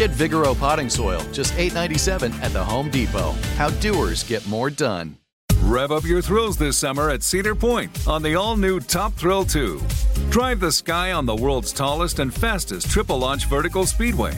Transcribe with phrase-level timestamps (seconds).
[0.00, 3.32] Get Vigoro potting soil, just $8.97 at the Home Depot.
[3.56, 5.18] How doers get more done.
[5.60, 9.44] Rev up your thrills this summer at Cedar Point on the all new Top Thrill
[9.44, 9.78] 2.
[10.30, 14.32] Drive the sky on the world's tallest and fastest triple launch vertical speedway.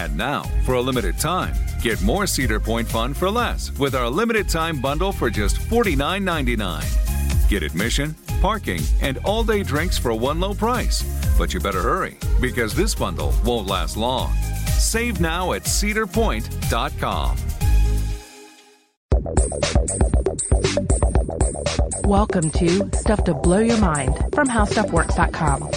[0.00, 4.10] And now, for a limited time, get more Cedar Point fun for less with our
[4.10, 7.48] limited time bundle for just $49.99.
[7.48, 11.04] Get admission, parking, and all day drinks for one low price.
[11.38, 14.34] But you better hurry because this bundle won't last long.
[14.78, 17.36] Save now at cedarpoint.com.
[22.04, 25.70] Welcome to Stuff to Blow Your Mind from HowStuffWorks.com.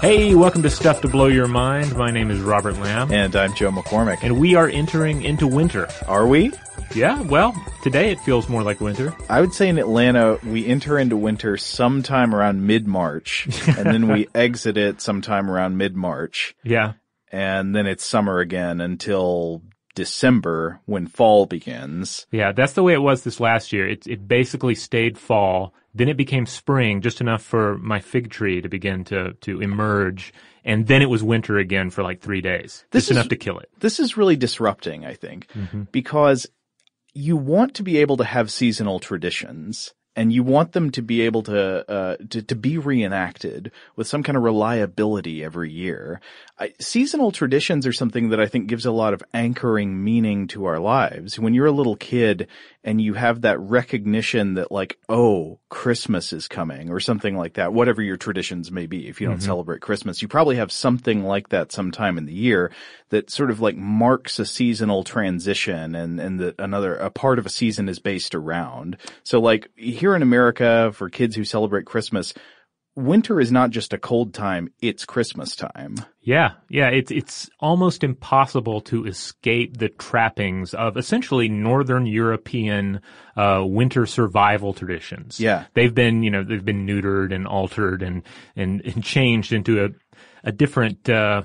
[0.00, 1.94] Hey, welcome to Stuff to Blow Your Mind.
[1.94, 3.12] My name is Robert Lamb.
[3.12, 4.20] And I'm Joe McCormick.
[4.22, 5.88] And we are entering into winter.
[6.08, 6.52] Are we?
[6.94, 9.14] Yeah, well, today it feels more like winter.
[9.28, 14.26] I would say in Atlanta, we enter into winter sometime around mid-March, and then we
[14.34, 16.56] exit it sometime around mid-March.
[16.64, 16.94] Yeah.
[17.30, 19.62] And then it's summer again until
[19.94, 22.26] December when fall begins.
[22.32, 23.88] Yeah, that's the way it was this last year.
[23.88, 25.72] It, it basically stayed fall.
[25.94, 30.32] Then it became spring, just enough for my fig tree to begin to, to emerge.
[30.64, 32.84] And then it was winter again for like three days.
[32.90, 33.68] This just is- enough to kill it.
[33.78, 35.82] This is really disrupting, I think, Mm-hmm.
[35.92, 36.46] because
[37.12, 41.20] you want to be able to have seasonal traditions and you want them to be
[41.22, 46.20] able to, uh, to, to be reenacted with some kind of reliability every year.
[46.58, 50.64] I, seasonal traditions are something that I think gives a lot of anchoring meaning to
[50.64, 51.38] our lives.
[51.38, 52.48] When you're a little kid
[52.82, 57.74] and you have that recognition that like, oh, Christmas is coming or something like that,
[57.74, 59.06] whatever your traditions may be.
[59.06, 59.44] If you don't mm-hmm.
[59.44, 62.70] celebrate Christmas, you probably have something like that sometime in the year
[63.10, 67.46] that sort of like marks a seasonal transition and, and that another, a part of
[67.46, 68.96] a season is based around.
[69.24, 72.32] So like here in America for kids who celebrate Christmas,
[72.96, 75.96] winter is not just a cold time, it's Christmas time.
[76.20, 83.00] Yeah, yeah, it's it's almost impossible to escape the trappings of essentially Northern European
[83.36, 85.40] uh, winter survival traditions.
[85.40, 85.64] Yeah.
[85.74, 88.22] they've been you know they've been neutered and altered and
[88.56, 89.88] and, and changed into a
[90.44, 91.42] a different uh,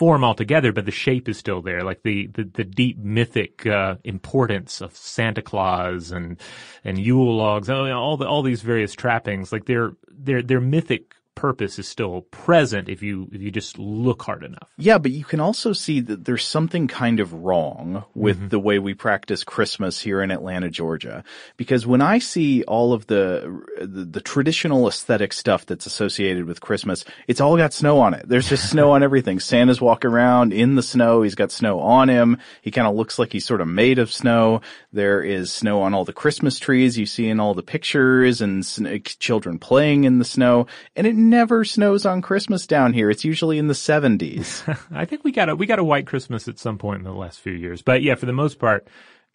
[0.00, 1.84] form altogether, but the shape is still there.
[1.84, 6.40] Like the the, the deep mythic uh, importance of Santa Claus and
[6.82, 11.14] and Yule logs, all all the all these various trappings, like they're they're they're mythic
[11.40, 14.68] purpose is still present if you if you just look hard enough.
[14.76, 18.48] Yeah, but you can also see that there's something kind of wrong with mm-hmm.
[18.48, 21.24] the way we practice Christmas here in Atlanta, Georgia.
[21.56, 26.60] Because when I see all of the, the the traditional aesthetic stuff that's associated with
[26.60, 28.28] Christmas, it's all got snow on it.
[28.28, 29.40] There's just snow on everything.
[29.40, 31.22] Santa's walking around in the snow.
[31.22, 32.36] He's got snow on him.
[32.60, 34.60] He kind of looks like he's sort of made of snow.
[34.92, 38.66] There is snow on all the Christmas trees you see in all the pictures and
[38.66, 40.66] sn- children playing in the snow.
[40.94, 43.08] And it never snows on Christmas down here.
[43.08, 44.78] It's usually in the 70s.
[44.92, 47.12] I think we got a we got a white Christmas at some point in the
[47.12, 48.86] last few years, but yeah, for the most part,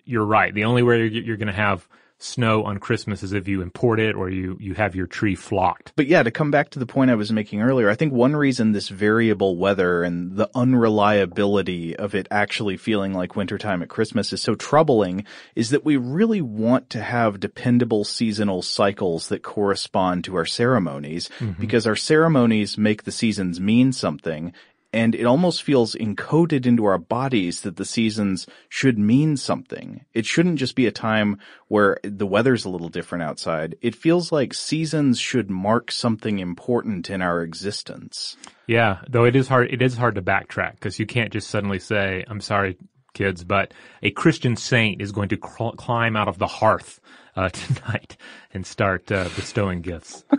[0.03, 0.53] you're right.
[0.53, 3.99] The only way you're, you're going to have snow on Christmas as if you import
[3.99, 5.93] it or you, you have your tree flocked.
[5.95, 8.35] But yeah, to come back to the point I was making earlier, I think one
[8.35, 14.31] reason this variable weather and the unreliability of it actually feeling like wintertime at Christmas
[14.31, 15.25] is so troubling
[15.55, 21.29] is that we really want to have dependable seasonal cycles that correspond to our ceremonies
[21.39, 21.59] mm-hmm.
[21.59, 24.53] because our ceremonies make the seasons mean something
[24.95, 30.05] and it almost feels encoded into our bodies that the seasons should mean something.
[30.13, 31.37] It shouldn't just be a time
[31.67, 33.75] where the weather's a little different outside.
[33.81, 38.37] It feels like seasons should mark something important in our existence.
[38.67, 39.69] Yeah, though it is hard.
[39.69, 42.77] It is hard to backtrack because you can't just suddenly say, "I'm sorry,
[43.13, 47.01] kids, but a Christian saint is going to cl- climb out of the hearth
[47.35, 48.17] uh, tonight
[48.53, 50.23] and start uh, bestowing gifts."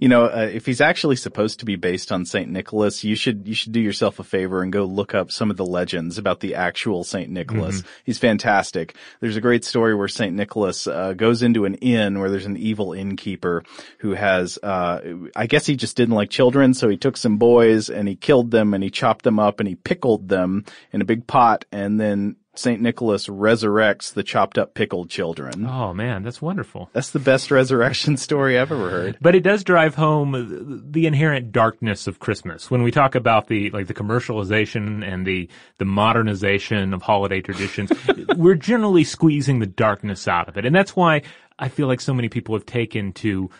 [0.00, 3.46] You know, uh, if he's actually supposed to be based on Saint Nicholas, you should
[3.46, 6.40] you should do yourself a favor and go look up some of the legends about
[6.40, 7.82] the actual Saint Nicholas.
[8.04, 8.96] He's fantastic.
[9.20, 12.56] There's a great story where Saint Nicholas uh, goes into an inn where there's an
[12.56, 13.64] evil innkeeper
[13.98, 15.00] who has, uh,
[15.36, 18.50] I guess he just didn't like children, so he took some boys and he killed
[18.50, 22.00] them and he chopped them up and he pickled them in a big pot, and
[22.00, 25.66] then Saint Nicholas resurrects the chopped up pickled children.
[25.66, 26.90] Oh man, that's wonderful.
[26.92, 29.18] That's the best resurrection story I've ever heard.
[29.20, 32.70] But it does drive home the inherent darkness of Christmas.
[32.70, 35.48] When we talk about the like the commercialization and the
[35.78, 37.90] the modernization of holiday traditions,
[38.36, 40.66] we're generally squeezing the darkness out of it.
[40.66, 41.22] And that's why
[41.58, 43.50] I feel like so many people have taken to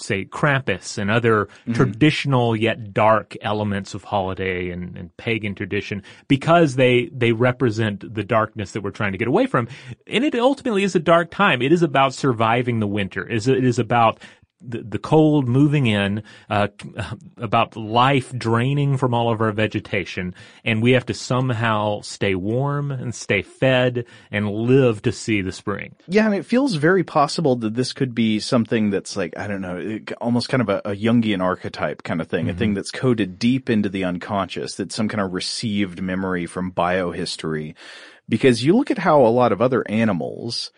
[0.00, 1.72] say Krampus and other mm-hmm.
[1.72, 8.24] traditional yet dark elements of holiday and, and pagan tradition because they they represent the
[8.24, 9.68] darkness that we're trying to get away from.
[10.06, 11.62] And it ultimately is a dark time.
[11.62, 13.28] It is about surviving the winter.
[13.28, 14.20] It is it is about
[14.60, 16.68] the, the cold moving in, uh,
[17.36, 20.34] about life draining from all of our vegetation,
[20.64, 25.52] and we have to somehow stay warm and stay fed and live to see the
[25.52, 25.94] spring.
[26.06, 29.60] Yeah, and it feels very possible that this could be something that's like, I don't
[29.60, 33.38] know, almost kind of a, a Jungian archetype kind of thing, a thing that's coded
[33.38, 37.74] deep into the unconscious, that's some kind of received memory from biohistory.
[38.28, 40.70] Because you look at how a lot of other animals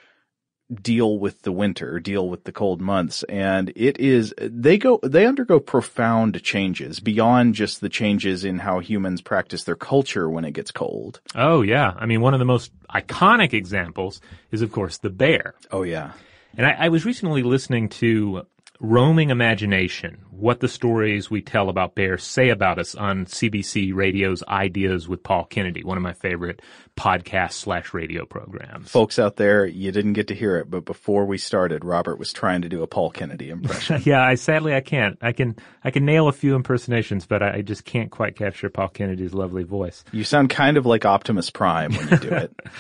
[0.81, 5.27] deal with the winter, deal with the cold months, and it is, they go, they
[5.27, 10.53] undergo profound changes beyond just the changes in how humans practice their culture when it
[10.53, 11.21] gets cold.
[11.35, 14.21] Oh yeah, I mean one of the most iconic examples
[14.51, 15.55] is of course the bear.
[15.71, 16.13] Oh yeah.
[16.57, 18.47] And I, I was recently listening to
[18.85, 24.43] Roaming Imagination, what the stories we tell about bears say about us on CBC Radio's
[24.43, 26.61] Ideas with Paul Kennedy, one of my favorite
[26.97, 28.91] podcast slash radio programs.
[28.91, 32.33] folks out there, you didn't get to hear it, but before we started, Robert was
[32.33, 34.03] trying to do a Paul Kennedy impression.
[34.05, 35.17] yeah, I sadly I can't.
[35.23, 38.69] I can I can nail a few impersonations, but I, I just can't quite capture
[38.69, 40.03] Paul Kennedy's lovely voice.
[40.11, 42.53] you sound kind of like Optimus Prime when you do it.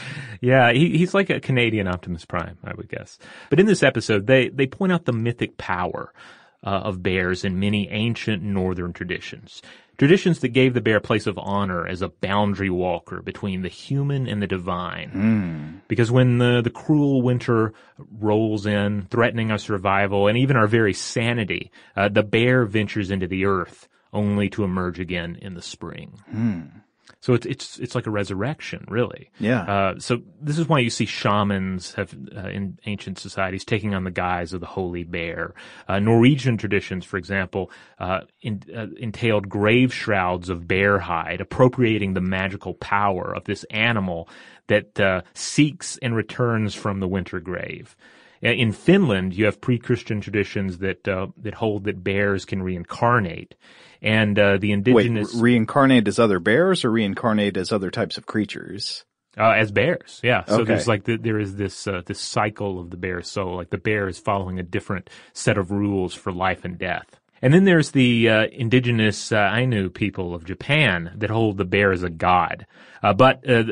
[0.44, 3.16] Yeah, he, he's like a Canadian Optimus Prime, I would guess.
[3.48, 5.91] But in this episode, they they point out the mythic power
[6.64, 9.62] uh, of bears in many ancient northern traditions.
[9.98, 13.68] Traditions that gave the bear a place of honor as a boundary walker between the
[13.68, 15.10] human and the divine.
[15.86, 17.72] Because when the, the cruel winter
[18.18, 23.26] rolls in, threatening our survival and even our very sanity, uh, the bear ventures into
[23.26, 26.14] the earth only to emerge again in the spring.
[27.22, 29.30] So it's it's it's like a resurrection, really.
[29.38, 29.62] Yeah.
[29.62, 34.02] Uh, so this is why you see shamans have uh, in ancient societies taking on
[34.02, 35.54] the guise of the holy bear.
[35.86, 37.70] Uh, Norwegian traditions, for example,
[38.00, 43.62] uh, in, uh, entailed grave shrouds of bear hide, appropriating the magical power of this
[43.70, 44.28] animal
[44.66, 47.96] that uh, seeks and returns from the winter grave.
[48.42, 53.54] In Finland, you have pre-Christian traditions that uh, that hold that bears can reincarnate,
[54.02, 58.18] and uh, the Wait, indigenous re- reincarnate as other bears or reincarnate as other types
[58.18, 59.04] of creatures?
[59.38, 60.44] Uh, as bears, yeah.
[60.44, 60.64] So Okay.
[60.64, 63.56] there's like the, there is this uh, this cycle of the bear soul.
[63.56, 67.18] Like the bear is following a different set of rules for life and death.
[67.40, 71.92] And then there's the uh, indigenous uh, Ainu people of Japan that hold the bear
[71.92, 72.66] as a god.
[73.02, 73.64] Uh, but uh,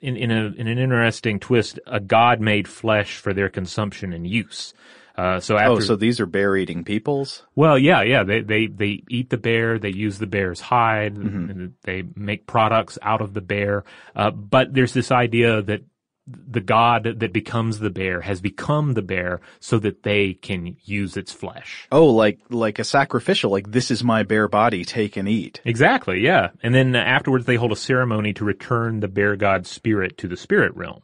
[0.00, 4.26] in in a in an interesting twist, a god made flesh for their consumption and
[4.26, 4.72] use.
[5.16, 7.44] Uh, so after oh, so these are bear eating peoples?
[7.54, 8.24] well, yeah, yeah.
[8.24, 9.78] They they they eat the bear.
[9.78, 11.16] They use the bear's hide.
[11.16, 13.84] And they make products out of the bear.
[14.16, 15.82] Uh, but there's this idea that
[16.26, 21.16] the god that becomes the bear has become the bear so that they can use
[21.16, 21.88] its flesh.
[21.90, 25.60] Oh, like, like a sacrificial, like this is my bear body, take and eat.
[25.64, 26.50] Exactly, yeah.
[26.62, 30.36] And then afterwards, they hold a ceremony to return the bear god's spirit to the
[30.36, 31.02] spirit realm.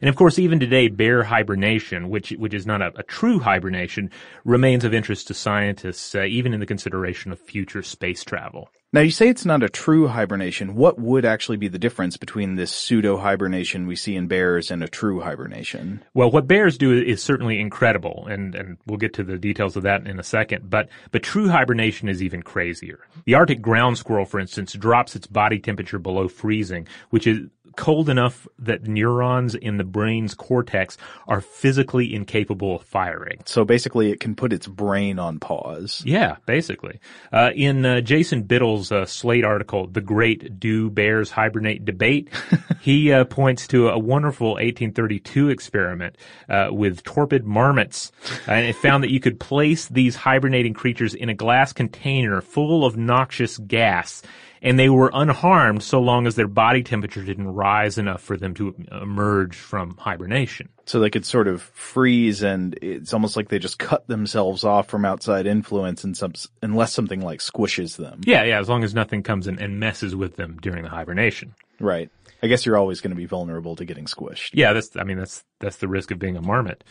[0.00, 4.10] And of course, even today, bear hibernation, which which is not a, a true hibernation,
[4.44, 8.70] remains of interest to scientists, uh, even in the consideration of future space travel.
[8.90, 10.74] Now you say it's not a true hibernation.
[10.74, 14.82] What would actually be the difference between this pseudo hibernation we see in bears and
[14.82, 16.02] a true hibernation?
[16.14, 19.82] Well, what bears do is certainly incredible, and, and we'll get to the details of
[19.82, 23.00] that in a second, but, but true hibernation is even crazier.
[23.26, 27.40] The Arctic ground squirrel, for instance, drops its body temperature below freezing, which is
[27.78, 33.38] cold enough that neurons in the brain's cortex are physically incapable of firing.
[33.46, 36.02] So basically it can put its brain on pause.
[36.04, 36.98] Yeah, basically.
[37.32, 42.30] Uh, in uh, Jason Bittel's uh, Slate article, The Great Do Bears Hibernate Debate,
[42.80, 46.16] he uh, points to a wonderful 1832 experiment
[46.48, 48.10] uh, with torpid marmots.
[48.48, 52.84] and it found that you could place these hibernating creatures in a glass container full
[52.84, 54.20] of noxious gas
[54.62, 58.54] and they were unharmed so long as their body temperature didn't rise enough for them
[58.54, 60.68] to emerge from hibernation.
[60.86, 64.88] So they could sort of freeze and it's almost like they just cut themselves off
[64.88, 68.20] from outside influence and some, unless something like squishes them.
[68.24, 71.54] Yeah, yeah, as long as nothing comes in and messes with them during the hibernation.
[71.80, 72.10] Right.
[72.42, 74.50] I guess you're always going to be vulnerable to getting squished.
[74.52, 76.84] Yeah, that's, I mean, that's, that's the risk of being a marmot.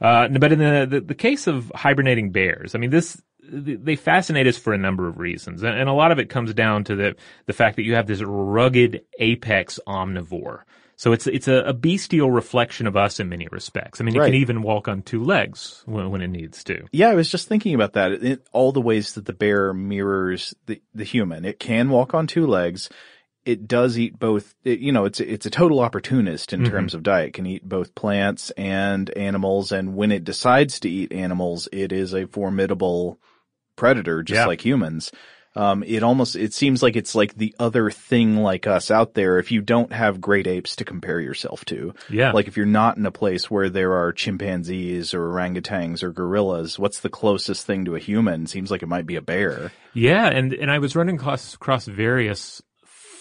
[0.00, 3.20] Uh, but in the, the, the case of hibernating bears, I mean, this,
[3.52, 6.84] they fascinate us for a number of reasons, and a lot of it comes down
[6.84, 7.16] to the
[7.46, 10.62] the fact that you have this rugged apex omnivore.
[11.00, 14.02] So it's it's a, a bestial reflection of us in many respects.
[14.02, 14.26] I mean, it Right.
[14.26, 16.84] can even walk on two legs when, when it needs to.
[16.92, 18.12] Yeah, I was just thinking about that.
[18.12, 21.46] It, all the ways that the bear mirrors the, the human.
[21.46, 22.90] It can walk on two legs.
[23.46, 24.54] It does eat both.
[24.62, 26.70] It, you know, it's it's a total opportunist in mm-hmm.
[26.70, 27.28] terms of diet.
[27.28, 31.92] It can eat both plants and animals, and when it decides to eat animals, it
[31.92, 33.18] is a formidable
[33.80, 34.46] predator, just Yeah.
[34.46, 35.10] like humans.
[35.56, 39.40] Um, it almost it seems like it's like the other thing like us out there.
[39.40, 42.30] If you don't have great apes to compare yourself to, Yeah.
[42.30, 46.78] like if you're not in a place where there are chimpanzees or orangutans or gorillas,
[46.78, 48.46] what's the closest thing to a human?
[48.46, 49.72] Seems like it might be a bear.
[49.92, 52.62] Yeah, and and I was running across, across various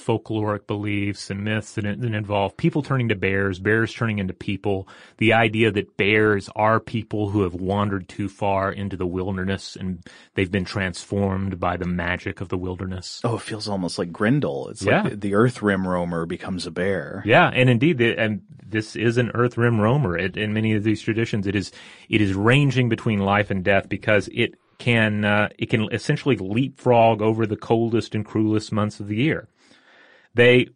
[0.09, 4.87] folkloric beliefs and myths that, that involve people turning to bears, bears turning into people.
[5.17, 10.03] The idea that bears are people who have wandered too far into the wilderness and
[10.33, 13.21] they've been transformed by the magic of the wilderness.
[13.23, 14.69] Oh, it feels almost like Grendel.
[14.69, 15.03] It's Yeah.
[15.03, 17.21] like the, Earth Rim roamer becomes a bear.
[17.25, 20.17] Yeah, and indeed, the, and this is an Earth Rim roamer.
[20.17, 21.71] It, in many of these traditions, it is
[22.09, 27.21] it is ranging between life and death because it can uh, it can essentially leapfrog
[27.21, 29.47] over the coldest and cruelest months of the year.
[30.33, 30.69] They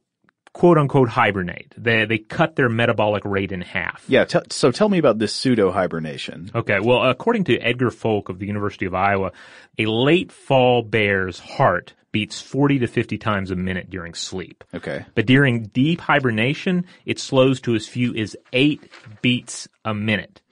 [0.54, 1.74] quote unquote hibernate.
[1.78, 4.04] They they cut their metabolic rate in half.
[4.08, 4.26] Yeah.
[4.26, 6.52] T- so tell me about this pseudo hibernation.
[6.54, 9.32] Okay, well, according to Edgar Folk of the University of Iowa,
[9.78, 14.64] a late fall bear's heart beats 40 to 50 times a minute during sleep.
[14.74, 15.04] Okay.
[15.16, 18.88] But during deep hibernation, it slows to as few as eight
[19.24, 20.43] beats a minute.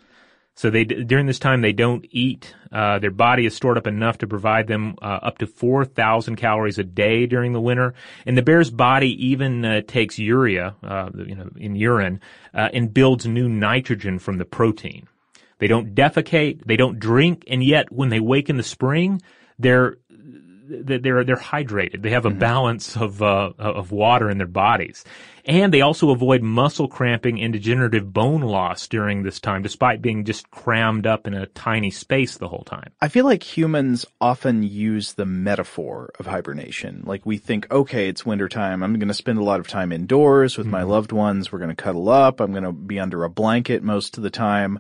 [0.61, 2.53] So they during this time they don't eat.
[2.71, 6.35] Uh, their body is stored up enough to provide them uh, up to four thousand
[6.35, 7.95] calories a day during the winter.
[8.27, 12.21] And the bear's body even uh, takes urea, uh, you know, in urine,
[12.53, 15.07] uh, and builds new nitrogen from the protein.
[15.57, 19.19] They don't defecate, they don't drink, and yet when they wake in the spring,
[19.57, 19.97] they're
[20.83, 22.01] they're they're hydrated.
[22.01, 25.03] They have a balance of uh, of water in their bodies,
[25.45, 30.23] and they also avoid muscle cramping and degenerative bone loss during this time, despite being
[30.23, 32.91] just crammed up in a tiny space the whole time.
[33.01, 37.03] I feel like humans often use the metaphor of hibernation.
[37.05, 38.83] Like we think, okay, it's wintertime.
[38.83, 41.51] I'm going to spend a lot of time indoors with my loved ones.
[41.51, 42.39] We're going to cuddle up.
[42.39, 44.79] I'm going to be under a blanket most of the time.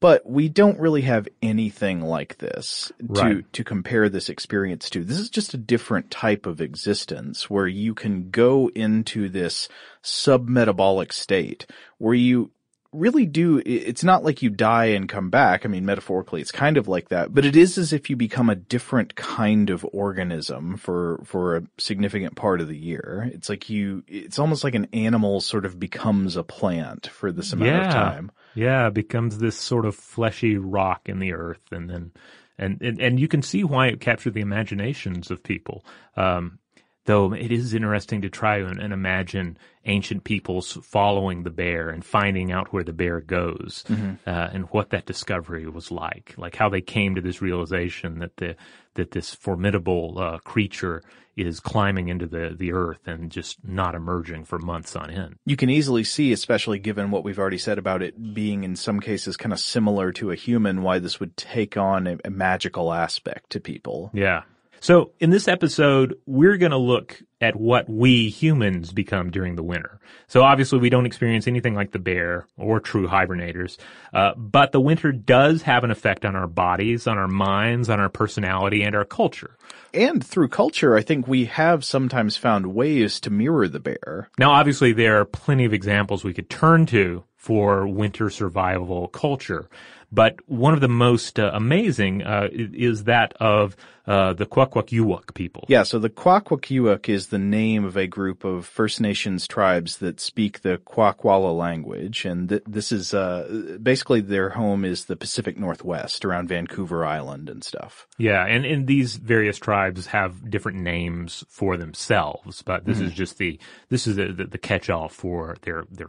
[0.00, 3.52] But we don't really have anything like this to, Right.
[3.52, 5.02] to compare this experience to.
[5.02, 9.68] This is just a different type of existence where you can go into this
[10.02, 11.66] submetabolic state
[11.98, 12.50] where you
[12.92, 15.66] really do, it's not like you die and come back.
[15.66, 18.48] I mean, metaphorically, it's kind of like that, but it is as if you become
[18.48, 23.30] a different kind of organism for, for a significant part of the year.
[23.34, 27.52] It's like you, it's almost like an animal sort of becomes a plant for this
[27.52, 28.30] amount of time.
[28.54, 32.12] Yeah, becomes this sort of fleshy rock in the earth, and then
[32.58, 35.84] and and, and you can see why it captured the imaginations of people.
[36.16, 36.58] Um,
[37.04, 39.56] though it is interesting to try and, and imagine
[39.88, 43.84] ancient peoples following the bear and finding out where the bear goes
[44.26, 48.36] uh, and what that discovery was like, like how they came to this realization that
[48.36, 48.54] the
[48.94, 51.02] that this formidable uh, creature
[51.36, 55.36] is climbing into the the earth and just not emerging for months on end.
[55.46, 59.00] You can easily see, especially given what we've already said about it being in some
[59.00, 62.92] cases kind of similar to a human, why this would take on a, a magical
[62.92, 64.10] aspect to people.
[64.12, 64.42] Yeah.
[64.80, 69.62] So in this episode, we're going to look at what we humans become during the
[69.62, 70.00] winter.
[70.26, 73.76] So obviously we don't experience anything like the bear or true hibernators,
[74.12, 78.00] uh, but the winter does have an effect on our bodies, on our minds, on
[78.00, 79.56] our personality, and our culture.
[79.94, 84.30] And through culture, I think we have sometimes found ways to mirror the bear.
[84.38, 89.68] Now obviously there are plenty of examples we could turn to for winter survival culture.
[90.10, 95.64] But one of the most uh, amazing uh, is that of uh, the Kwakwaka'wakw people.
[95.68, 100.18] Yeah, so the Kwakwaka'wakw is the name of a group of First Nations tribes that
[100.18, 105.58] speak the Kwakwala language, and th- this is uh, basically their home is the Pacific
[105.58, 108.06] Northwest around Vancouver Island and stuff.
[108.16, 113.08] Yeah, and, and these various tribes have different names for themselves, but this mm-hmm.
[113.08, 113.60] is just the
[113.90, 116.08] this is the, the, the catch-all for their their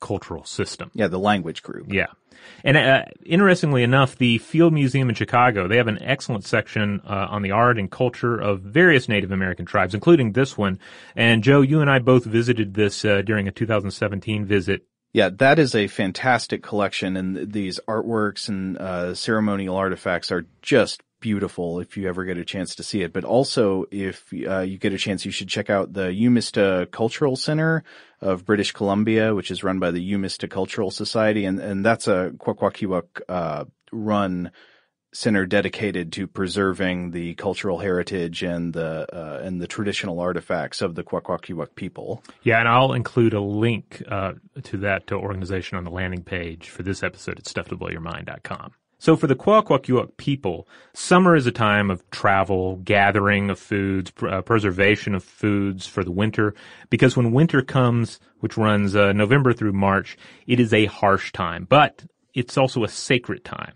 [0.00, 0.90] cultural system.
[0.94, 1.92] Yeah, the language group.
[1.92, 2.06] Yeah.
[2.64, 7.26] And uh, interestingly enough, the Field Museum in Chicago, they have an excellent section uh,
[7.30, 10.78] on the art and culture of various Native American tribes, including this one.
[11.16, 14.86] And Joe, you and I both visited this uh, during a 2017 visit.
[15.12, 21.02] Yeah, that is a fantastic collection, and these artworks and uh, ceremonial artifacts are just
[21.20, 23.12] beautiful if you ever get a chance to see it.
[23.12, 27.36] But also, if uh, you get a chance, you should check out the U'mista Cultural
[27.36, 27.84] Center
[28.20, 32.32] of British Columbia, which is run by the U'mista Cultural Society, and and that's a
[32.38, 34.50] Kwakwaka'wakw uh, run
[35.12, 40.94] center dedicated to preserving the cultural heritage and the uh, and the traditional artifacts of
[40.94, 42.22] the Kwakwaka'wakw people.
[42.42, 44.34] Yeah, and I'll include a link uh,
[44.64, 48.72] to that organization on the landing page for this episode at stufftoblowyourmind.com.
[49.00, 54.42] So for the Kwakwaka'wakw people, summer is a time of travel, gathering of foods, uh,
[54.42, 56.54] preservation of foods for the winter,
[56.90, 61.64] because when winter comes, which runs uh, November through March, it is a harsh time,
[61.68, 63.74] but it's also a sacred time.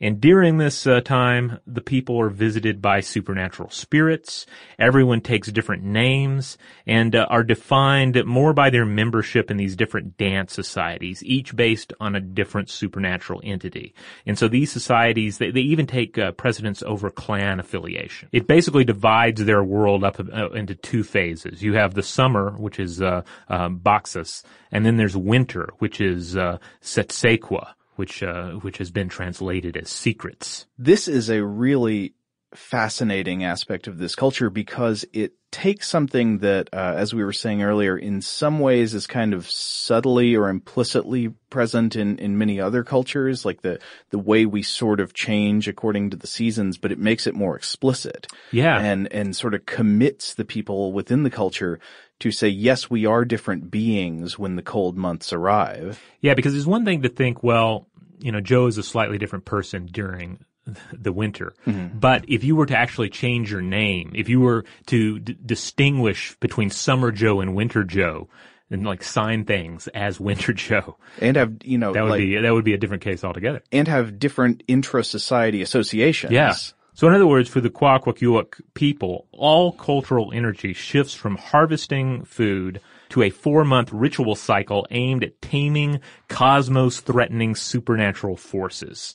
[0.00, 4.46] And during this uh, time, the people are visited by supernatural spirits.
[4.78, 10.16] Everyone takes different names and uh, are defined more by their membership in these different
[10.16, 13.92] dance societies, each based on a different supernatural entity.
[14.24, 18.28] And so these societies, they, they even take uh, precedence over clan affiliation.
[18.30, 21.62] It basically divides their world up uh, into two phases.
[21.62, 26.36] You have the summer, which is uh, um, Boxus, and then there's winter, which is
[26.36, 30.66] uh, Setsekwa which uh, which has been translated as secrets.
[30.78, 32.14] This is a really
[32.54, 37.62] fascinating aspect of this culture because it takes something that, uh, as we were saying
[37.62, 42.84] earlier, in some ways is kind of subtly or implicitly present in, in many other
[42.84, 43.78] cultures, like the,
[44.10, 47.56] the way we sort of change according to the seasons, but it makes it more
[47.56, 48.26] explicit.
[48.50, 48.78] Yeah.
[48.78, 51.80] And, and sort of commits the people within the culture
[52.20, 56.00] to say, yes, we are different beings when the cold months arrive.
[56.20, 57.86] Yeah, because it's one thing to think, well,
[58.18, 60.44] you know, Joe is a slightly different person during
[60.92, 61.54] the winter.
[61.66, 61.98] Mm-hmm.
[61.98, 66.36] But if you were to actually change your name, if you were to d- distinguish
[66.40, 68.28] between Summer Joe and Winter Joe,
[68.70, 72.36] and like sign things as Winter Joe, and have you know that would like, be
[72.36, 76.32] that would be a different case altogether, and have different intra-society associations.
[76.32, 76.54] Yeah.
[76.98, 82.80] So in other words, for the Kwakwaka'wakw people, all cultural energy shifts from harvesting food
[83.10, 89.14] to a four month ritual cycle aimed at taming cosmos threatening supernatural forces.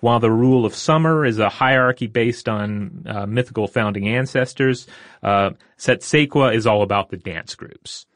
[0.00, 4.86] While the rule of summer is a hierarchy based on uh, mythical founding ancestors,
[5.22, 8.06] uh, Setsekwa is all about the dance groups.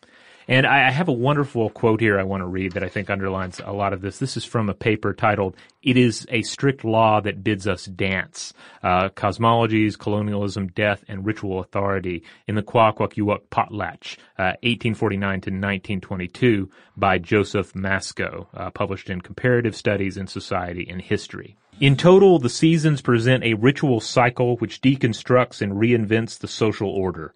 [0.48, 3.61] And I have a wonderful quote here I want to read that I think underlines
[3.64, 4.18] a lot of this.
[4.18, 8.52] This is from a paper titled, It is a Strict Law That Bids Us Dance,
[8.83, 16.70] uh, Cosmologies, Colonialism, Death, and Ritual Authority in the Kwakwaka'wakw Potlatch, uh, 1849 to 1922
[16.96, 21.57] by Joseph Masco, uh, published in Comparative Studies in Society and History.
[21.81, 27.35] In total, the seasons present a ritual cycle which deconstructs and reinvents the social order.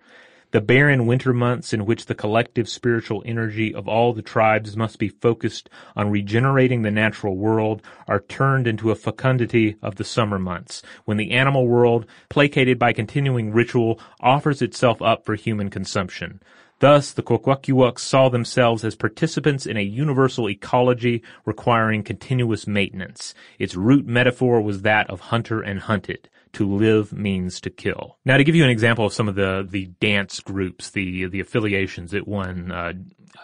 [0.53, 4.99] The barren winter months in which the collective spiritual energy of all the tribes must
[4.99, 10.39] be focused on regenerating the natural world are turned into a fecundity of the summer
[10.39, 16.41] months, when the animal world, placated by continuing ritual, offers itself up for human consumption.
[16.79, 23.35] Thus, the Kwakwaka'wakw saw themselves as participants in a universal ecology requiring continuous maintenance.
[23.59, 26.29] Its root metaphor was that of hunter and hunted.
[26.57, 28.17] To live means to kill.
[28.25, 31.41] Now, to give you an example of some of the, the dance groups, the, the
[31.41, 32.95] affiliations that one uh,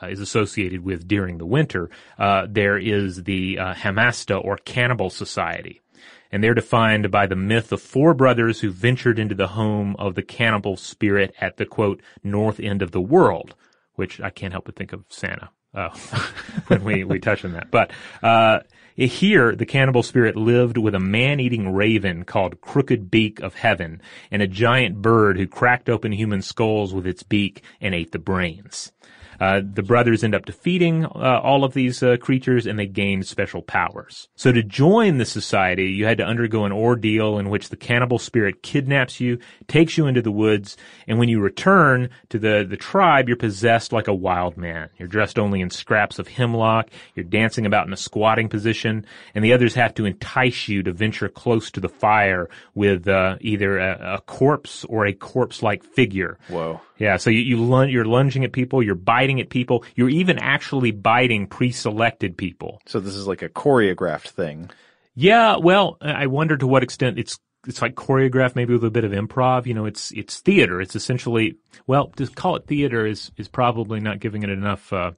[0.09, 5.83] is associated with during the winter, uh, there is the uh, Hamatsa or Cannibal Society.
[6.31, 10.14] And they're defined by the myth of four brothers who ventured into the home of
[10.14, 13.55] the cannibal spirit at the quote, north end of the world,
[13.94, 15.51] which I can't help but think of Santa.
[15.75, 15.88] Oh,
[16.68, 17.70] when we, we touch on that.
[17.70, 17.90] But,
[18.22, 18.61] uh,
[18.94, 24.42] Here, the cannibal spirit lived with a man-eating raven called Crooked Beak of Heaven and
[24.42, 28.92] a giant bird who cracked open human skulls with its beak and ate the brains.
[29.40, 33.23] Uh, the brothers end up defeating uh, all of these uh, creatures and they gain
[33.23, 34.29] special powers.
[34.37, 38.18] So to join the society, you had to undergo an ordeal in which the cannibal
[38.18, 42.77] spirit kidnaps you, takes you into the woods, and when you return to the, the
[42.77, 44.88] tribe, you're possessed like a wild man.
[44.99, 49.45] You're dressed only in scraps of hemlock, you're dancing about in a squatting position, and
[49.45, 53.79] the others have to entice you to venture close to the fire with uh, either
[53.79, 56.38] a, a corpse or a corpse-like figure.
[56.49, 56.81] Whoa.
[57.03, 60.38] Yeah, so you, you lun- you're lunging at people, you're biting at people, you're even
[60.38, 62.81] actually biting pre-selected people.
[62.87, 64.71] So this is like a choreographed thing.
[65.17, 69.03] Yeah, well, I wonder to what extent it's it's like choreographed, maybe with a bit
[69.03, 69.67] of improv.
[69.67, 70.81] You know, it's it's theater.
[70.81, 71.57] It's essentially
[71.88, 75.11] well, to call it theater is is probably not giving it enough uh,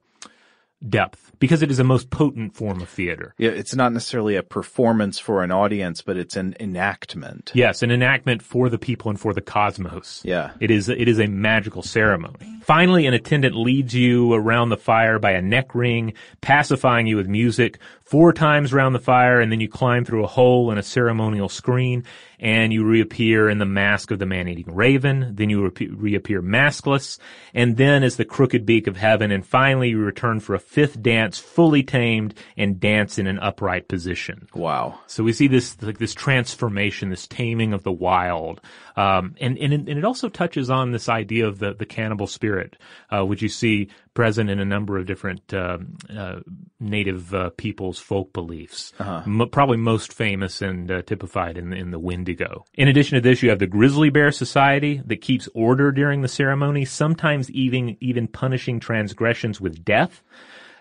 [0.87, 3.33] depth because it is a most potent form of theater.
[3.37, 7.51] Yeah, it's not necessarily a performance for an audience, but it's an enactment.
[7.53, 10.21] Yes, an enactment for the people and for the cosmos.
[10.23, 10.51] Yeah.
[10.59, 12.59] It is it is a magical ceremony.
[12.61, 17.27] Finally, an attendant leads you around the fire by a neck ring, pacifying you with
[17.27, 20.83] music four times around the fire, and then you climb through a hole in a
[20.83, 22.03] ceremonial screen,
[22.39, 25.35] and you reappear in the mask of the man-eating raven.
[25.35, 27.17] Then you re- reappear maskless,
[27.53, 31.01] and then as the crooked beak of heaven, and finally you return for a fifth
[31.01, 34.47] dance, fully tamed, and dance in an upright position.
[34.53, 34.99] Wow.
[35.07, 38.61] So we see this like this transformation, this taming of the wild,
[38.95, 42.27] um, and and it, and it also touches on this idea of the the cannibal
[42.27, 42.77] spirit,
[43.11, 46.39] uh, which you see present in a number of different um, uh,
[46.79, 48.93] native uh, peoples' folk beliefs.
[49.25, 52.65] M- probably most famous and uh, typified in in the Wendigo.
[52.75, 56.27] In addition to this, you have the Grizzly Bear Society that keeps order during the
[56.27, 60.23] ceremony, sometimes even even punishing transgressions with death.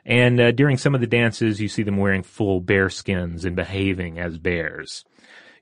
[0.07, 3.57] And uh, during some of the dances, you see them wearing full bear skins and
[3.57, 5.05] behaving as bears.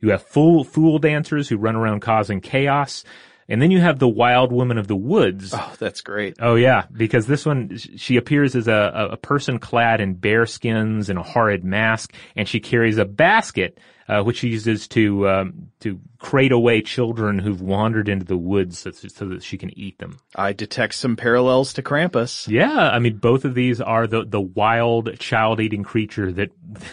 [0.03, 3.05] You have full fool dancers who run around causing chaos.
[3.49, 5.53] And then you have the wild woman of the woods.
[5.55, 6.37] Oh, that's great.
[6.41, 11.11] Oh yeah, because this one, she appears as a, a person clad in bear skins
[11.11, 15.71] and a horrid mask, and she carries a basket, uh, which she uses to, um,
[15.81, 19.99] to crate away children who've wandered into the woods so, so that she can eat
[19.99, 20.19] them.
[20.37, 22.49] I detect some parallels to Krampus.
[22.49, 26.51] Yeah, I mean, both of these are the the wild child-eating creature that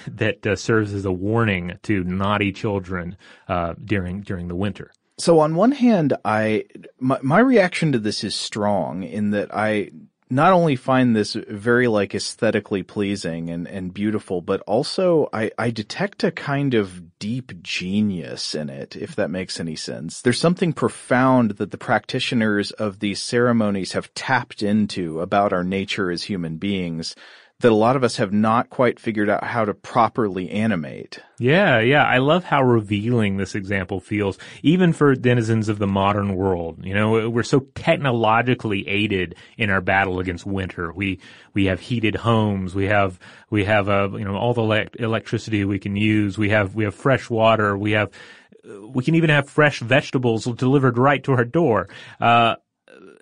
[0.07, 3.17] that uh, serves as a warning to naughty children
[3.47, 4.91] uh, during during the winter.
[5.17, 6.65] So on one hand, I
[6.99, 9.91] my, my reaction to this is strong in that I
[10.29, 15.71] not only find this very like aesthetically pleasing and, and beautiful, but also I, I
[15.71, 20.21] detect a kind of deep genius in it, if that makes any sense.
[20.21, 26.11] There's something profound that the practitioners of these ceremonies have tapped into about our nature
[26.11, 27.15] as human beings
[27.61, 31.19] that a lot of us have not quite figured out how to properly animate.
[31.39, 32.05] Yeah, yeah.
[32.05, 36.85] I love how revealing this example feels, even for denizens of the modern world.
[36.85, 40.93] You know, we're so technologically aided in our battle against winter.
[40.93, 41.19] We,
[41.53, 42.73] we have heated homes.
[42.73, 43.19] We have,
[43.49, 46.37] we have, uh, you know, all the elect- electricity we can use.
[46.37, 47.77] We have, we have fresh water.
[47.77, 48.09] We have,
[48.87, 51.89] we can even have fresh vegetables delivered right to our door.
[52.21, 52.55] Uh,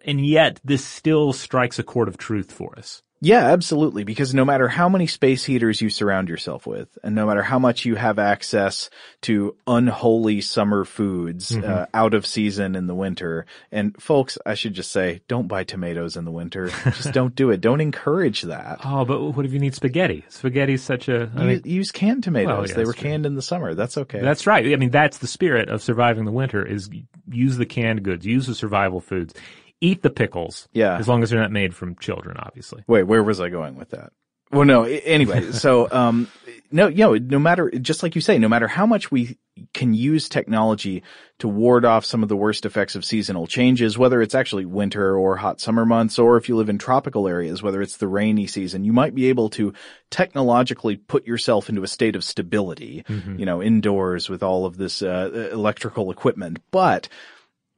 [0.05, 3.01] and yet this still strikes a chord of truth for us.
[3.19, 4.03] Yeah, absolutely.
[4.03, 7.57] Because no matter how many space heaters you surround yourself with, and no matter how
[7.57, 8.91] much you have access
[9.23, 11.63] to unholy summer foods Mm-hmm.
[11.71, 15.63] uh, out of season in the winter, and folks, I should just say, don't buy
[15.63, 16.69] tomatoes in the winter.
[16.85, 17.59] just don't do it.
[17.61, 18.81] Don't encourage that.
[18.85, 20.23] Oh, but what if you need spaghetti?
[20.29, 21.31] Spaghetti's such a.
[21.35, 22.47] I You- mean, use canned tomatoes.
[22.57, 23.01] Well, yeah, they were true.
[23.09, 23.73] canned in the summer.
[23.73, 24.19] That's okay.
[24.21, 24.65] That's right.
[24.71, 26.89] I mean, that's the spirit of surviving the winter is
[27.29, 29.33] use the canned goods, use the survival foods,
[29.81, 30.67] eat the pickles.
[30.73, 30.97] Yeah.
[30.97, 32.83] As long as they're not made from children, obviously.
[32.87, 34.11] Wait, where was I going with that?
[34.51, 34.83] Well, no.
[34.83, 36.29] Anyway, so um,
[36.71, 39.37] no, you know, no matter, just like you say, no matter how much we
[39.73, 41.03] can use technology
[41.39, 45.17] to ward off some of the worst effects of seasonal changes, whether it's actually winter
[45.17, 48.47] or hot summer months, or if you live in tropical areas, whether it's the rainy
[48.47, 49.73] season, you might be able to
[50.09, 53.03] technologically put yourself into a state of stability,
[53.37, 57.09] you know, indoors with all of this uh, electrical equipment, but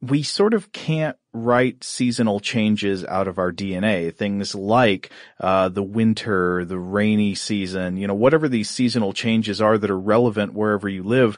[0.02, 4.16] we sort of can't write seasonal changes out of our DNA.
[4.16, 9.78] Things like uh, the winter, the rainy season, you know, whatever these seasonal changes are
[9.78, 11.38] that are relevant wherever you live,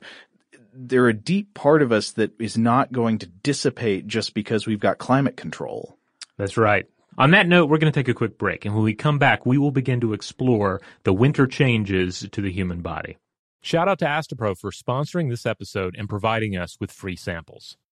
[0.73, 4.79] they're a deep part of us that is not going to dissipate just because we've
[4.79, 5.97] got climate control.
[6.37, 6.85] That's right.
[7.17, 9.45] On that note, we're going to take a quick break, and when we come back,
[9.45, 13.17] we will begin to explore the winter changes to the human body.
[13.61, 17.77] Shout out to Astepro for sponsoring this episode and providing us with free samples.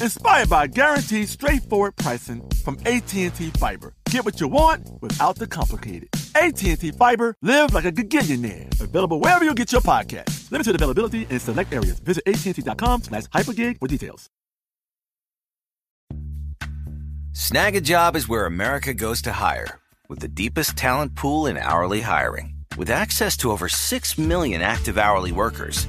[0.00, 3.94] inspired by guaranteed straightforward pricing from AT&T Fiber.
[4.10, 6.08] Get what you want without the complicated.
[6.34, 8.80] AT&T Fiber, live like a gigillionaire.
[8.80, 10.50] Available wherever you get your podcast.
[10.50, 11.98] Limited availability in select areas.
[12.00, 14.30] Visit AT&T.com slash hypergig for details.
[17.32, 22.54] Snagajob is where America goes to hire, with the deepest talent pool in hourly hiring.
[22.76, 25.88] With access to over 6 million active hourly workers,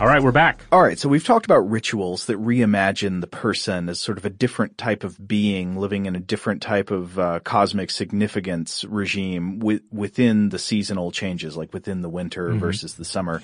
[0.00, 0.64] All right, we're back.
[0.72, 4.30] All right, so we've talked about rituals that reimagine the person as sort of a
[4.30, 9.82] different type of being living in a different type of uh, cosmic significance regime with,
[9.92, 12.60] within the seasonal changes, like within the winter mm-hmm.
[12.60, 13.42] versus the summer.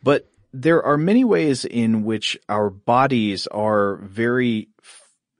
[0.00, 4.68] But there are many ways in which our bodies are very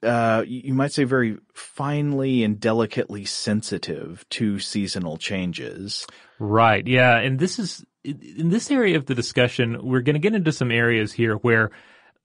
[0.02, 6.06] uh, you might say very finely and delicately sensitive to seasonal changes.
[6.38, 6.86] Right.
[6.86, 7.18] Yeah.
[7.18, 10.70] And this is in this area of the discussion, we're going to get into some
[10.70, 11.70] areas here where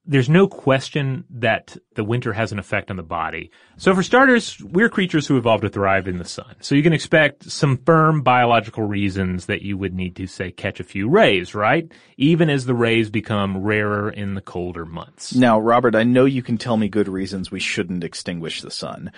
[0.06, 3.50] there's no question that the winter has an effect on the body.
[3.76, 6.54] So for starters, we're creatures who evolved to thrive in the sun.
[6.60, 10.80] So you can expect some firm biological reasons that you would need to say catch
[10.80, 11.90] a few rays, right?
[12.16, 15.34] Even as the rays become rarer in the colder months.
[15.34, 19.12] Now, Robert, I know you can tell me good reasons we shouldn't extinguish the sun.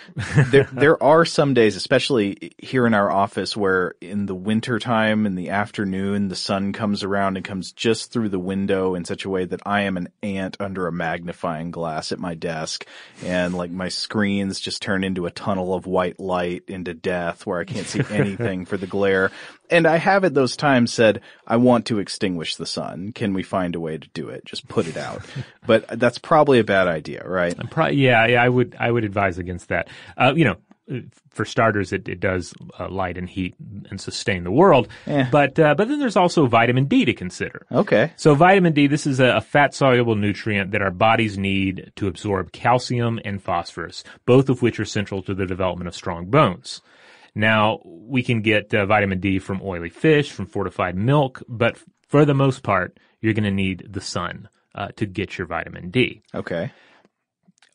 [0.50, 5.26] there, there are some days, especially here in our office, where in the winter time,
[5.26, 9.24] in the afternoon, the sun comes around and comes just through the window in such
[9.24, 12.86] a way that I am an ant under a magnifying glass at my desk desk
[13.22, 17.60] and like my screens just turn into a tunnel of white light into death where
[17.60, 19.30] I can't see anything for the glare.
[19.70, 23.12] And I have at those times said, I want to extinguish the sun.
[23.12, 24.44] Can we find a way to do it?
[24.44, 25.22] Just put it out.
[25.66, 27.54] but that's probably a bad idea, right?
[27.70, 29.88] Pro- yeah, yeah, I would, I would advise against that.
[30.16, 30.56] Uh, you know,
[31.30, 33.54] for starters, it, it does uh, light and heat
[33.90, 34.88] and sustain the world.
[35.06, 35.26] Eh.
[35.30, 37.66] But uh, but then there's also vitamin D to consider.
[37.72, 38.12] Okay.
[38.16, 42.06] So vitamin D, this is a, a fat soluble nutrient that our bodies need to
[42.06, 46.82] absorb calcium and phosphorus, both of which are central to the development of strong bones.
[47.34, 52.24] Now we can get uh, vitamin D from oily fish, from fortified milk, but for
[52.24, 56.22] the most part, you're going to need the sun uh, to get your vitamin D
[56.34, 56.70] Okay.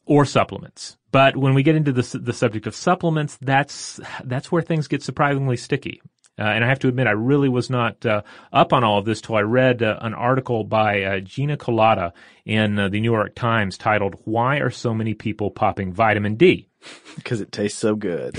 [0.06, 0.95] or supplements.
[1.12, 5.04] But when we get into the, the subject of supplements, that's that's where things get
[5.04, 6.02] surprisingly sticky.
[6.39, 8.21] Uh, and I have to admit, I really was not uh,
[8.54, 12.13] up on all of this till I read uh, an article by uh, Gina Kolata
[12.45, 16.67] in uh, the New York Times titled "Why Are So Many People Popping Vitamin D?"
[17.15, 18.38] Because it tastes so good.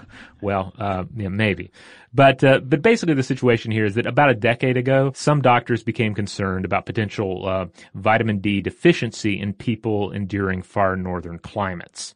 [0.40, 1.70] well, uh, yeah, maybe.
[2.14, 5.82] But uh, but basically, the situation here is that about a decade ago, some doctors
[5.82, 12.14] became concerned about potential uh, vitamin D deficiency in people enduring far northern climates.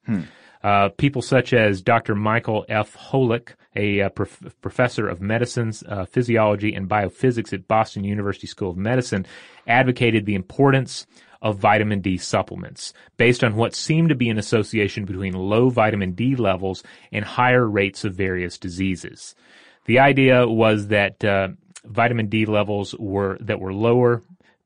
[0.67, 2.17] Uh, people such as Dr.
[2.17, 2.97] Michael F.
[2.97, 8.71] Holick, a uh, prof- professor of medicine, uh, physiology, and biophysics at Boston University School
[8.71, 9.27] of Medicine,
[9.69, 11.07] advocated the importance
[11.41, 16.15] of vitamin D supplements based on what seemed to be an association between low vitamin
[16.15, 19.37] D levels and higher rates of various diseases.
[19.85, 21.51] The idea was that uh,
[21.85, 24.21] vitamin D levels were that were lower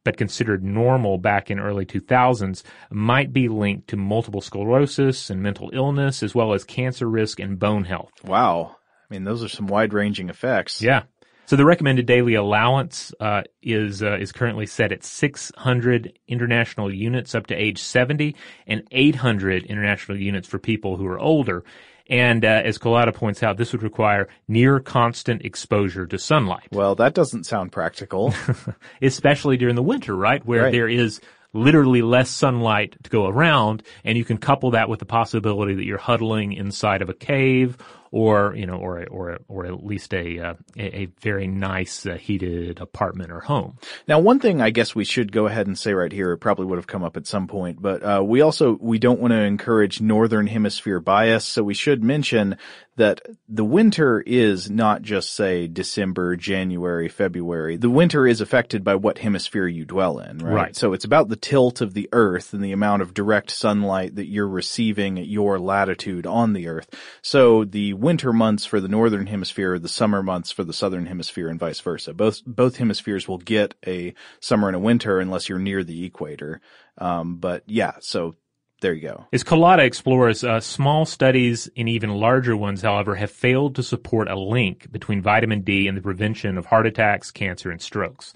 [0.05, 5.71] but considered normal back in early 2000s might be linked to multiple sclerosis and mental
[5.73, 8.13] illness as well as cancer risk and bone health.
[8.25, 8.77] wow.
[9.11, 10.81] I mean, those are some wide ranging effects.
[10.81, 11.03] Yeah.
[11.47, 17.35] So the recommended daily allowance uh, is uh, is currently set at 600 international units
[17.35, 18.37] up to age 70
[18.69, 21.65] and 800 international units for people who are older.
[22.11, 26.95] And uh, as Kolata points out, this would require near constant exposure to sunlight, Well,
[26.97, 28.35] that doesn't sound practical.
[29.03, 30.73] especially during the winter, right, where Right.
[30.73, 31.21] there is
[31.53, 35.85] literally less sunlight to go around, and you can couple that with the possibility that
[35.85, 37.77] you're huddling inside of a cave
[38.11, 42.81] or you know, or or or at least a uh, a, very nice uh, heated
[42.81, 43.79] apartment or home.
[44.09, 46.67] Now, one thing I guess we should go ahead and say right here, it probably
[46.67, 49.41] would have come up at some point, but uh, we also we don't want to
[49.41, 52.57] encourage northern hemisphere bias, so we should mention
[52.97, 57.79] that the winter is not just say December, January, February.
[57.79, 60.53] The winter is affected by what hemisphere you dwell in, right?
[60.53, 60.77] Right.
[60.77, 64.29] So it's about the tilt of the Earth and the amount of direct sunlight that
[64.29, 66.89] you're receiving at your latitude on the Earth.
[67.23, 71.49] So the winter months for the northern hemisphere, the summer months for the southern hemisphere,
[71.49, 72.15] and vice versa.
[72.15, 76.61] Both both hemispheres will get a summer and a winter unless you're near the equator.
[76.99, 78.37] Um, but yeah, so
[78.81, 79.27] there you go.
[79.33, 84.29] As Kolata explores, uh, small studies and even larger ones, however, have failed to support
[84.29, 88.33] a link between vitamin D and the prevention of heart attacks, cancer, and strokes.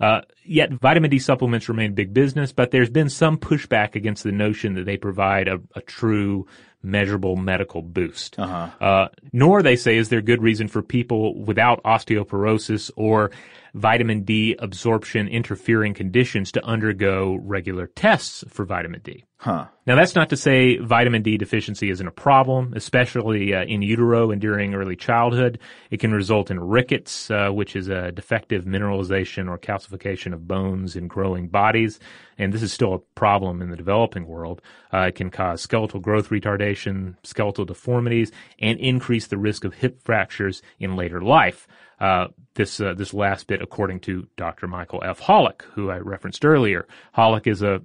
[0.00, 4.32] Uh, yet vitamin D supplements remain big business, but there's been some pushback against the
[4.32, 6.46] notion that they provide a, a true
[6.82, 8.36] measurable medical boost.
[8.80, 13.30] Uh, nor, they say, is there good reason for people without osteoporosis or
[13.74, 19.24] vitamin D absorption interfering conditions to undergo regular tests for vitamin D.
[19.42, 19.66] Huh.
[19.88, 24.30] Now, that's not to say vitamin D deficiency isn't a problem, especially uh, in utero
[24.30, 25.58] and during early childhood.
[25.90, 30.94] It can result in rickets, uh, which is a defective mineralization or calcification of bones
[30.94, 31.98] in growing bodies.
[32.38, 34.62] And this is still a problem in the developing world.
[34.94, 40.00] Uh, it can cause skeletal growth retardation, skeletal deformities, and increase the risk of hip
[40.04, 41.66] fractures in later life.
[41.98, 44.66] Uh, this uh, this last bit, according to Dr.
[44.66, 45.20] Michael F.
[45.20, 46.86] Holick, who I referenced earlier.
[47.12, 47.80] Holick is a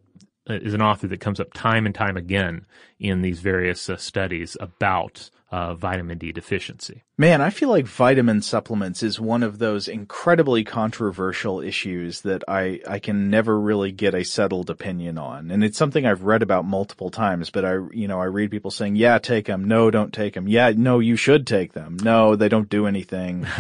[0.50, 2.66] is an author that comes up time and time again
[3.00, 7.04] in these various uh, studies about uh, vitamin D deficiency.
[7.20, 12.80] Man, I feel like vitamin supplements is one of those incredibly controversial issues that I,
[12.88, 15.50] I can never really get a settled opinion on.
[15.50, 18.70] And it's something I've read about multiple times, but I, you know, I read people
[18.70, 19.64] saying, yeah, take them.
[19.64, 20.48] No, don't take them.
[20.48, 21.98] Yeah, no, you should take them.
[22.04, 23.48] No, they don't do anything.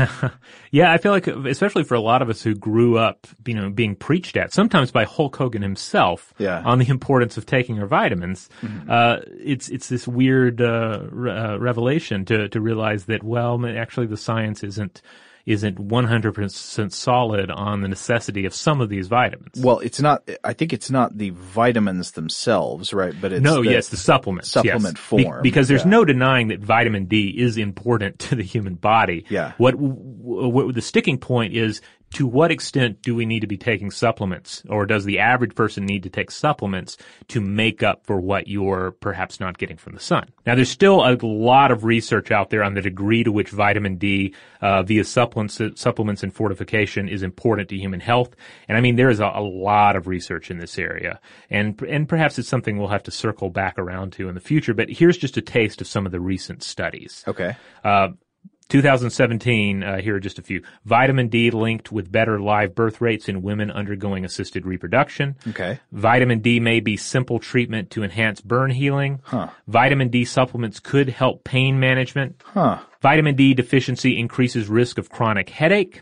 [0.70, 3.70] Yeah, I feel like, especially for a lot of us who grew up, you know,
[3.70, 6.62] being preached at, sometimes by Hulk Hogan himself, Yeah.
[6.62, 8.50] on the importance of taking our vitamins,
[8.89, 14.07] uh, it's it's this weird uh, re- uh, revelation to to realize that well, actually,
[14.07, 15.01] the science isn't
[15.47, 19.57] isn't 100% solid on the necessity of some of these vitamins.
[19.57, 23.13] Well, it's not, I think it's not the vitamins themselves, right?
[23.19, 24.49] But it's no, the, yes, the supplements.
[24.49, 25.10] supplement yes.
[25.10, 25.91] Be- form, because there's yeah.
[25.91, 29.25] no denying that vitamin D is important to the human body.
[29.29, 29.53] Yeah.
[29.57, 31.79] What, what the sticking point is,
[32.13, 35.86] to what extent do we need to be taking supplements or does the average person
[35.86, 40.00] need to take supplements to make up for what you're perhaps not getting from the
[40.00, 40.30] sun?
[40.46, 43.98] Now there's still a lot of research out there on the degree to which vitamin
[43.98, 48.36] D uh, via supplements, supplements and fortification is important to human health.
[48.68, 52.08] And I mean, there is a, a lot of research in this area and, and
[52.08, 55.18] perhaps it's something we'll have to circle back around to in the future, but here's
[55.18, 57.24] just a taste of some of the recent studies.
[57.28, 57.55] Okay.
[57.84, 58.10] Uh,
[58.70, 60.61] 2017, uh, here are just a few.
[60.86, 65.36] Vitamin D linked with better live birth rates in women undergoing assisted reproduction.
[65.47, 65.80] Okay.
[65.91, 69.22] Vitamin D may be simple treatment to enhance burn healing.
[69.24, 69.49] Huh.
[69.68, 72.41] Vitamin D supplements could help pain management.
[72.43, 72.80] Huh.
[73.01, 76.01] Vitamin D deficiency increases risk of chronic headache.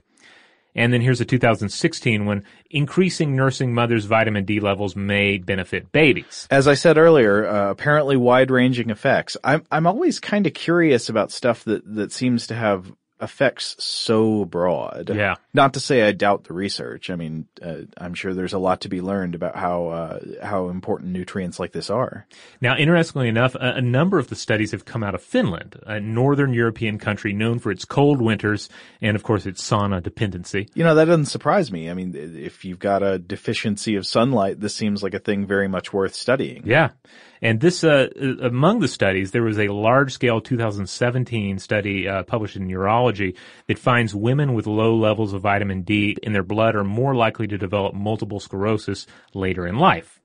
[0.76, 2.44] And then here's a 2016 one.
[2.70, 6.48] Increasing nursing mothers' vitamin D levels may benefit babies.
[6.52, 9.38] As I said earlier, uh, apparently wide-ranging effects.
[9.44, 12.92] I'm I'm always kind of curious about stuff that that seems to have
[13.22, 15.10] effects so broad.
[15.14, 15.36] Yeah.
[15.54, 17.10] Not to say I doubt the research.
[17.10, 20.70] I mean, uh, I'm sure there's a lot to be learned about how uh, how
[20.70, 22.28] important nutrients like this are.
[22.60, 26.00] Now, interestingly enough, a, a number of the studies have come out of Finland, a
[26.00, 28.70] northern European country known for its cold winters
[29.02, 30.68] and, of course, its sauna dependency.
[30.74, 31.90] You know, that doesn't surprise me.
[31.90, 35.68] I mean, if you've got a deficiency of sunlight, this seems like a thing very
[35.68, 36.64] much worth studying.
[36.66, 36.90] Yeah.
[37.46, 38.08] And this, uh,
[38.42, 43.36] among the studies, there was a large-scale 2017 study uh, published in Neurology
[43.68, 47.46] that finds women with low levels of vitamin D in their blood are more likely
[47.46, 50.20] to develop multiple sclerosis later in life.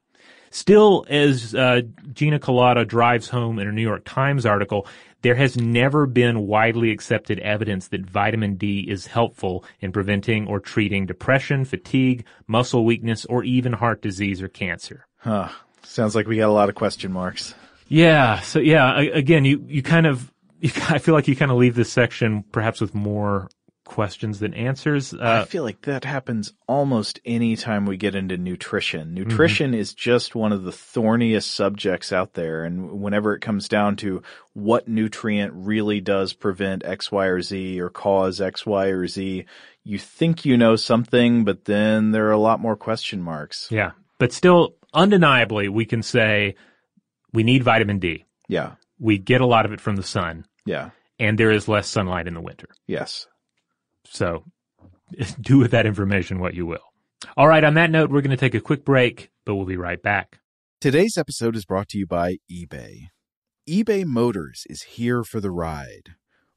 [0.50, 4.86] Still, as uh, Gina Kolata drives home in a New York Times article,
[5.20, 10.58] there has never been widely accepted evidence that vitamin D is helpful in preventing or
[10.58, 15.06] treating depression, fatigue, muscle weakness, or even heart disease or cancer.
[15.18, 15.50] Huh.
[15.82, 17.54] Sounds like we got a lot of question marks.
[17.88, 18.40] Yeah.
[18.40, 21.74] So yeah, again, you, you kind of, you, I feel like you kind of leave
[21.74, 23.48] this section perhaps with more
[23.90, 25.12] questions than answers.
[25.12, 29.14] Uh, I feel like that happens almost any time we get into nutrition.
[29.14, 29.80] Nutrition mm-hmm.
[29.80, 32.62] is just one of the thorniest subjects out there.
[32.62, 34.22] And whenever it comes down to
[34.52, 39.44] what nutrient really does prevent X, Y, or Z or cause X, Y, or Z,
[39.82, 43.66] you think you know something, but then there are a lot more question marks.
[43.72, 43.90] Yeah.
[44.18, 46.56] But still, undeniably, we can say
[47.32, 48.24] we need vitamin D.
[48.48, 48.74] Yeah.
[48.98, 50.46] We get a lot of it from the sun.
[50.66, 50.90] Yeah.
[51.18, 52.68] And there is less sunlight in the winter.
[52.86, 53.26] Yes.
[54.04, 54.44] So
[55.40, 56.84] do with that information what you will.
[57.36, 57.64] All right.
[57.64, 60.40] On that note, we're going to take a quick break, but we'll be right back.
[60.80, 63.08] Today's episode is brought to you by eBay.
[63.68, 66.14] eBay Motors is here for the ride.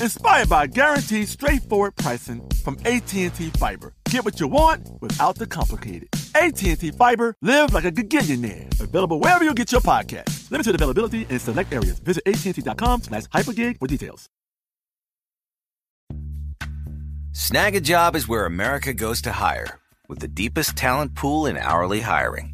[0.00, 3.28] inspired by guaranteed straightforward pricing from AT&T
[3.58, 3.94] Fiber.
[4.10, 6.08] Get what you want without the complicated.
[6.34, 8.80] AT&T Fiber, live like a gigillionaire.
[8.80, 10.50] Available wherever you get your podcast.
[10.50, 11.98] Limited availability in select areas.
[11.98, 14.28] Visit AT&T.com slash hypergig for details.
[17.32, 22.53] Snagajob is where America goes to hire, with the deepest talent pool in hourly hiring.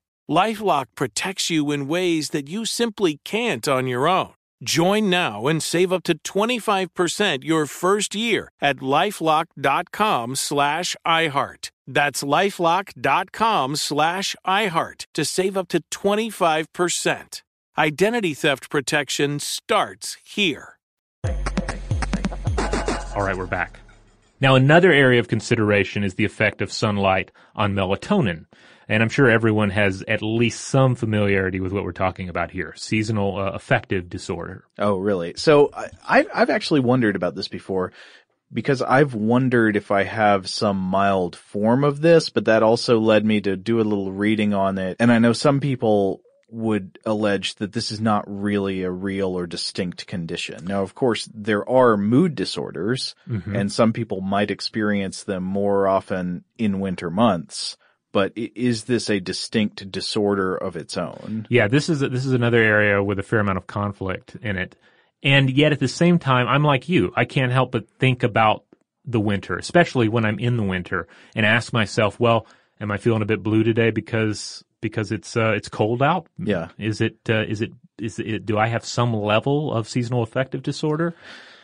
[0.29, 4.33] Lifelock protects you in ways that you simply can't on your own.
[4.63, 11.69] Join now and save up to 25% your first year at lifelock.com slash iHeart.
[11.87, 17.41] That's lifelock.com slash iHeart to save up to 25%.
[17.77, 20.77] Identity theft protection starts here.
[23.15, 23.79] All right, we're back.
[24.39, 28.45] Now, another area of consideration is the effect of sunlight on melatonin.
[28.91, 32.73] And I'm sure everyone has at least some familiarity with what we're talking about here
[32.75, 34.65] seasonal uh, affective disorder.
[34.77, 35.33] Oh, really?
[35.37, 37.93] So I, I've actually wondered about this before
[38.51, 43.25] because I've wondered if I have some mild form of this, but that also led
[43.25, 44.97] me to do a little reading on it.
[44.99, 49.47] And I know some people would allege that this is not really a real or
[49.47, 50.65] distinct condition.
[50.65, 53.57] Now, of course, there are mood disorders Mhm.
[53.57, 57.77] and some people might experience them more often in winter months.
[58.13, 61.47] But is this a distinct disorder of its own?
[61.49, 64.75] Yeah, this is this is another area with a fair amount of conflict in it,
[65.23, 67.13] and yet at the same time, I'm like you.
[67.15, 68.65] I can't help but think about
[69.05, 72.47] the winter, especially when I'm in the winter, and ask myself, well,
[72.79, 76.27] am I feeling a bit blue today because because it's uh, it's cold out?
[76.37, 76.69] Yeah.
[76.77, 80.63] Is it uh, is it is it do I have some level of seasonal affective
[80.63, 81.15] disorder?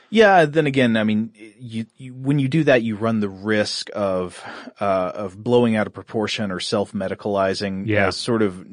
[0.09, 3.89] Yeah, then again, I mean, you, you when you do that, you run the risk
[3.93, 4.41] of
[4.79, 7.85] uh, of blowing out of proportion or self medicalizing.
[7.87, 8.09] Yeah.
[8.11, 8.65] sort of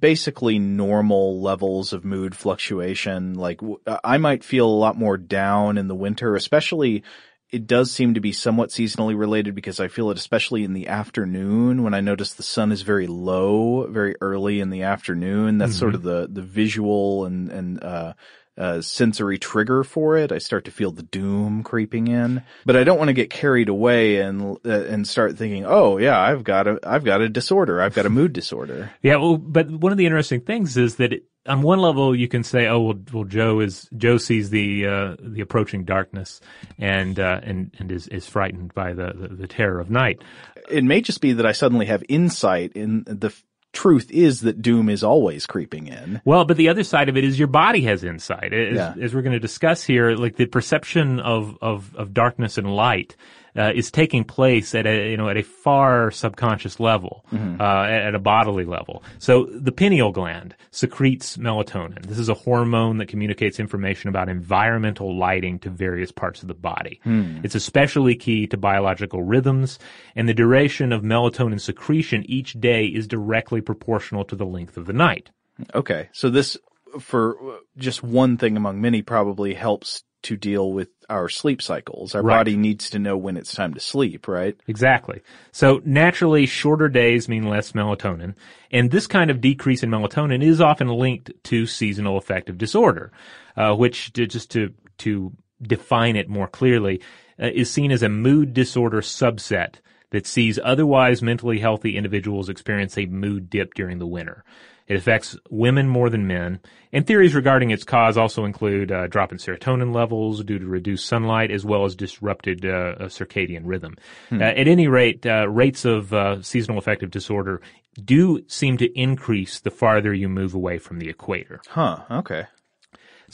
[0.00, 3.34] basically normal levels of mood fluctuation.
[3.34, 7.02] Like w- I might feel a lot more down in the winter, especially.
[7.50, 10.88] It does seem to be somewhat seasonally related because I feel it especially in the
[10.88, 15.58] afternoon when I notice the sun is very low, very early in the afternoon.
[15.58, 15.96] That's sort Mhm.
[15.96, 18.14] of the, the visual and, and, uh,
[18.56, 20.32] uh, sensory trigger for it.
[20.32, 23.68] I start to feel the doom creeping in, but I don't want to get carried
[23.68, 27.80] away and, uh, and start thinking, oh yeah, I've got a, I've got a disorder.
[27.80, 28.92] I've got a mood disorder.
[29.02, 32.28] Yeah, well, but one of the interesting things is that it, on one level you
[32.28, 36.40] can say, oh well, well Joe is Joe sees the uh, the approaching darkness
[36.78, 40.22] and uh, and and is is frightened by the, the the terror of night.
[40.70, 43.34] It may just be that I suddenly have insight in the
[43.74, 46.22] truth is that doom is always creeping in.
[46.24, 48.52] Well, but the other side of it is your body has insight.
[48.54, 48.94] As, Yeah.
[49.00, 53.16] as we're going to discuss here, like the perception of, of, of darkness and light,
[53.56, 57.60] uh, is taking place at a, you know, at a far subconscious level, Mhm.
[57.60, 59.02] uh, at at a bodily level.
[59.18, 62.02] So the pineal gland secretes melatonin.
[62.06, 66.54] This is a hormone that communicates information about environmental lighting to various parts of the
[66.54, 67.00] body.
[67.04, 67.38] Hmm.
[67.42, 69.78] It's especially key to biological rhythms,
[70.16, 74.86] and the duration of melatonin secretion each day is directly proportional to the length of
[74.86, 75.30] the night.
[75.74, 76.08] Okay.
[76.12, 76.56] So this,
[76.98, 77.36] for
[77.76, 82.14] just one thing among many, probably helps to deal with our sleep cycles.
[82.14, 82.38] Our Right.
[82.38, 84.56] body needs to know when it's time to sleep, right?
[84.66, 85.20] Exactly.
[85.52, 88.34] So naturally, shorter days mean less melatonin,
[88.70, 93.12] and this kind of decrease in melatonin is often linked to seasonal affective disorder,
[93.56, 97.00] uh, which to, just to to define it more clearly
[97.40, 99.76] uh, is seen as a mood disorder subset
[100.10, 104.44] that sees otherwise mentally healthy individuals experience a mood dip during the winter.
[104.86, 106.60] It affects women more than men,
[106.92, 111.06] and theories regarding its cause also include uh, drop in serotonin levels due to reduced
[111.06, 113.96] sunlight, as well as disrupted uh, uh, circadian rhythm.
[114.28, 114.42] Hmm.
[114.42, 117.62] Uh, at any rate, uh, rates of uh, seasonal affective disorder
[118.02, 121.60] do seem to increase the farther you move away from the equator.
[121.68, 122.00] Huh.
[122.10, 122.44] Okay.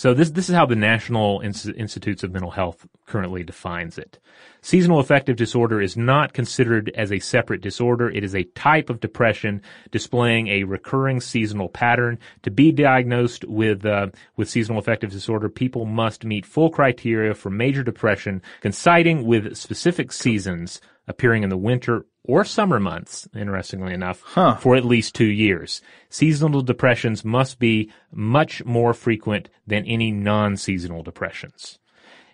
[0.00, 4.18] So this this is how the National Ins- Institutes of Mental Health currently defines it.
[4.62, 8.08] Seasonal affective disorder is not considered as a separate disorder.
[8.08, 12.18] It is a type of depression displaying a recurring seasonal pattern.
[12.44, 14.06] To be diagnosed with uh,
[14.38, 20.12] with seasonal affective disorder, people must meet full criteria for major depression, coinciding with specific
[20.12, 24.56] seasons appearing in the winter or summer months, interestingly enough, Huh.
[24.56, 25.80] for at least two years.
[26.08, 31.78] Seasonal depressions must be much more frequent than any non-seasonal depressions.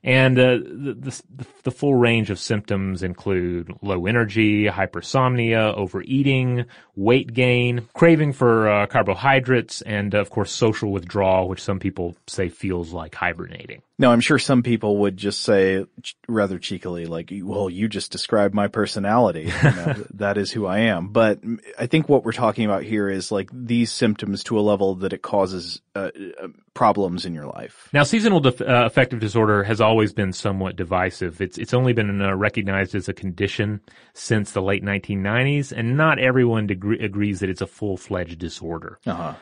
[0.03, 7.33] And uh, the, the, the full range of symptoms include low energy, hypersomnia, overeating, weight
[7.33, 12.93] gain, craving for uh, carbohydrates, and of course social withdrawal, which some people say feels
[12.93, 13.83] like hibernating.
[13.99, 15.87] Now, I'm sure some people would just say
[16.29, 19.51] rather cheekily, like, well, you just described my personality.
[19.63, 21.09] You know, that is who I am.
[21.09, 21.41] But
[21.79, 25.15] I think what we're talking about here is like these symptoms to a level that
[25.15, 26.11] it causes uh,
[26.43, 27.89] uh, problems in your life.
[27.95, 31.41] Now, seasonal def- uh, affective disorder has always been somewhat divisive.
[31.41, 33.81] It's it's only been uh, recognized as a condition
[34.15, 38.99] since the late 1990s, and not everyone agrees that it's a full fledged disorder.
[39.07, 39.35] Uh-huh.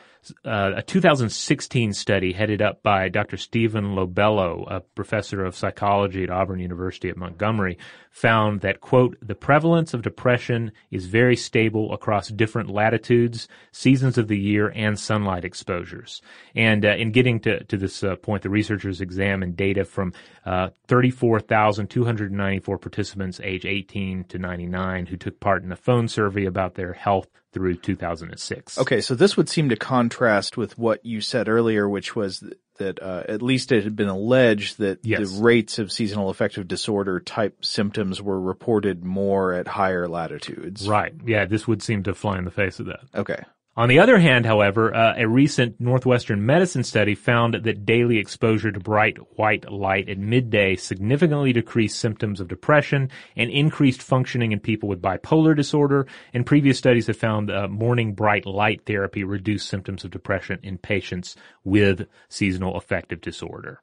[0.43, 3.37] Uh, a 2016 study headed up by Dr.
[3.37, 7.77] Stephen Lobello, a professor of psychology at Auburn University at Montgomery,
[8.11, 14.27] found that, quote, the prevalence of depression is very stable across different latitudes, seasons of
[14.27, 16.21] the year, and sunlight exposures.
[16.55, 20.13] And uh, in getting to, to this uh, point, the researchers examined data from
[20.45, 26.75] uh, 34,294 participants age 18 to 99 who took part in a phone survey about
[26.75, 28.77] their health through 2006.
[28.79, 32.43] Okay, so this would seem to contrast with what you said earlier, which was
[32.77, 35.31] that uh, at least it had been alleged that Yes.
[35.31, 40.85] the rates of seasonal affective disorder type symptoms were reported more at higher latitudes.
[40.85, 41.13] Right.
[41.25, 42.99] Yeah, this would seem to fly in the face of that.
[43.15, 43.41] Okay.
[43.77, 48.71] On the other hand, however, uh, a recent Northwestern medicine study found that daily exposure
[48.71, 54.61] to bright white light at midday significantly decreased symptoms of depression and increased functioning in
[54.61, 56.07] people with bipolar disorder.
[56.33, 60.77] And previous studies have found uh, morning bright light therapy reduced symptoms of depression in
[60.77, 63.81] patients with seasonal affective disorder.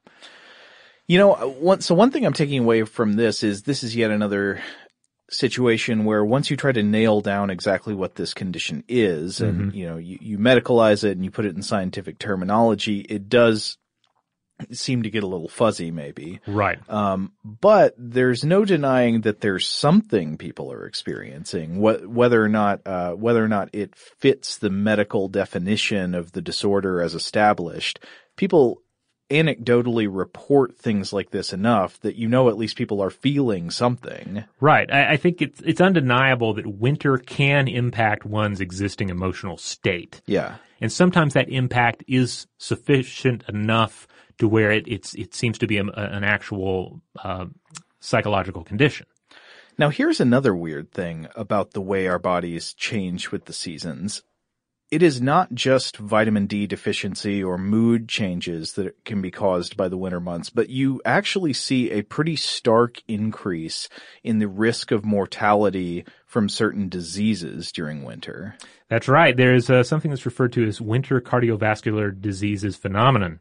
[1.05, 4.09] You know, one, so one thing I'm taking away from this is this is yet
[4.09, 4.63] another
[5.33, 9.75] situation where once you try to nail down exactly what this condition is and, Mhm.
[9.75, 13.77] you know, you, you medicalize it and you put it in scientific terminology, it does
[14.71, 16.39] seem to get a little fuzzy maybe.
[16.47, 16.77] Right.
[16.87, 22.81] Um, but there's no denying that there's something people are experiencing, wh- whether or not,
[22.85, 27.99] uh, whether or not it fits the medical definition of the disorder as established.
[28.37, 28.82] People
[29.33, 34.43] anecdotally report things like this enough that you know at least people are feeling something.
[34.59, 34.91] Right.
[34.93, 40.21] I, I think it's it's undeniable that winter can impact one's existing emotional state.
[40.27, 40.55] Yeah.
[40.79, 44.07] And sometimes that impact is sufficient enough
[44.37, 47.47] to where it it's it seems to be a, an actual uh,
[47.99, 49.07] psychological condition.
[49.79, 54.21] Now here's another weird thing about the way our bodies change with the seasons.
[54.93, 59.87] It is not just vitamin D deficiency or mood changes that can be caused by
[59.87, 63.89] the winter months, but you actually see a pretty stark increase
[64.23, 68.55] in the risk of mortality from certain diseases during winter.
[68.87, 69.35] That's right.
[69.35, 73.39] There's uh, something that's referred to as winter cardiovascular diseases phenomenon.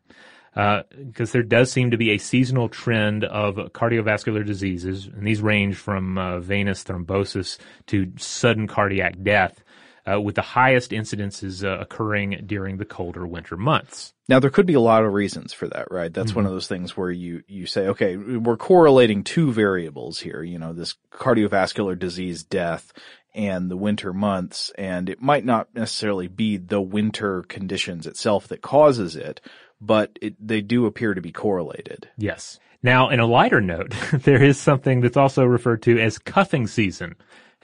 [0.55, 5.76] Because there does seem to be a seasonal trend of cardiovascular diseases, and these range
[5.76, 9.62] from uh, venous thrombosis to sudden cardiac death,
[10.11, 14.12] uh, with the highest incidences uh, occurring during the colder winter months.
[14.28, 16.12] Now there could be a lot of reasons for that, right?
[16.12, 16.48] That's one Mhm.
[16.48, 20.72] of those things where you, you say, okay, we're correlating two variables here, you know,
[20.72, 22.92] this cardiovascular disease death
[23.34, 28.61] and the winter months, and it might not necessarily be the winter conditions itself that
[28.61, 29.40] causes it,
[29.80, 32.09] but it, they do appear to be correlated.
[32.18, 32.59] Yes.
[32.82, 37.14] Now, in a lighter note, there is something that's also referred to as cuffing season.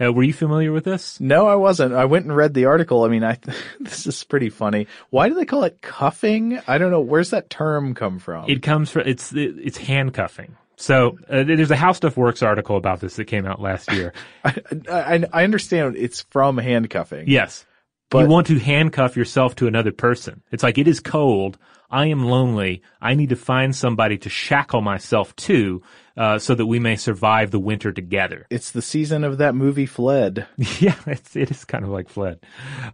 [0.00, 1.20] Uh, were you familiar with this?
[1.20, 1.94] No, I wasn't.
[1.94, 3.04] I went and read the article.
[3.04, 3.38] I mean, I,
[3.80, 4.86] this is pretty funny.
[5.10, 6.60] Why do they call it cuffing?
[6.66, 7.00] I don't know.
[7.00, 8.48] Where's that term come from?
[8.48, 10.56] It comes from it's it's handcuffing.
[10.76, 14.12] So uh, there's a How Stuff Works article about this that came out last year.
[14.44, 14.54] I,
[14.88, 17.24] I, I understand it's from handcuffing.
[17.26, 17.66] yes,
[18.10, 20.42] But- you want to handcuff yourself to another person.
[20.50, 21.58] It's like it is cold.
[21.90, 22.82] I am lonely.
[23.00, 25.82] I need to find somebody to shackle myself to,
[26.18, 28.46] uh, so that we may survive the winter together.
[28.50, 30.46] It's the season of that movie Fled.
[30.80, 32.40] yeah, it's, it is kind of like Fled.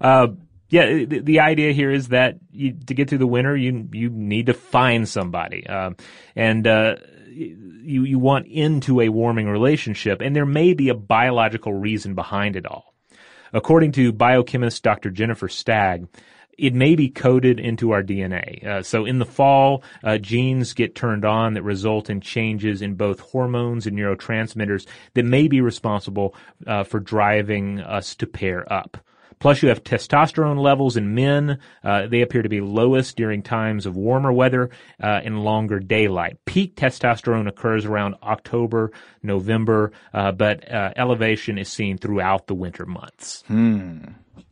[0.00, 0.28] Uh,
[0.68, 4.10] yeah, the, the idea here is that you, to get through the winter, you you
[4.10, 5.96] need to find somebody, um,
[6.34, 6.96] and uh,
[7.28, 12.56] you you want into a warming relationship, and there may be a biological reason behind
[12.56, 12.93] it all.
[13.55, 15.11] According to biochemist Dr.
[15.11, 16.09] Jennifer Stagg,
[16.59, 18.64] it may be coded into our DNA.
[18.66, 22.96] Uh, so in the fall, uh, genes get turned on that result in changes in
[22.96, 26.34] both hormones and neurotransmitters that may be responsible
[26.66, 28.96] uh, for driving us to pair up.
[29.45, 31.59] Plus, you have testosterone levels in men.
[31.82, 34.70] Uh, they appear to be lowest during times of warmer weather
[35.03, 36.38] uh, and longer daylight.
[36.47, 38.90] Peak testosterone occurs around October,
[39.22, 43.45] November, uh, but uh, elevation is seen throughout the winter months.
[43.47, 43.99] Hmm.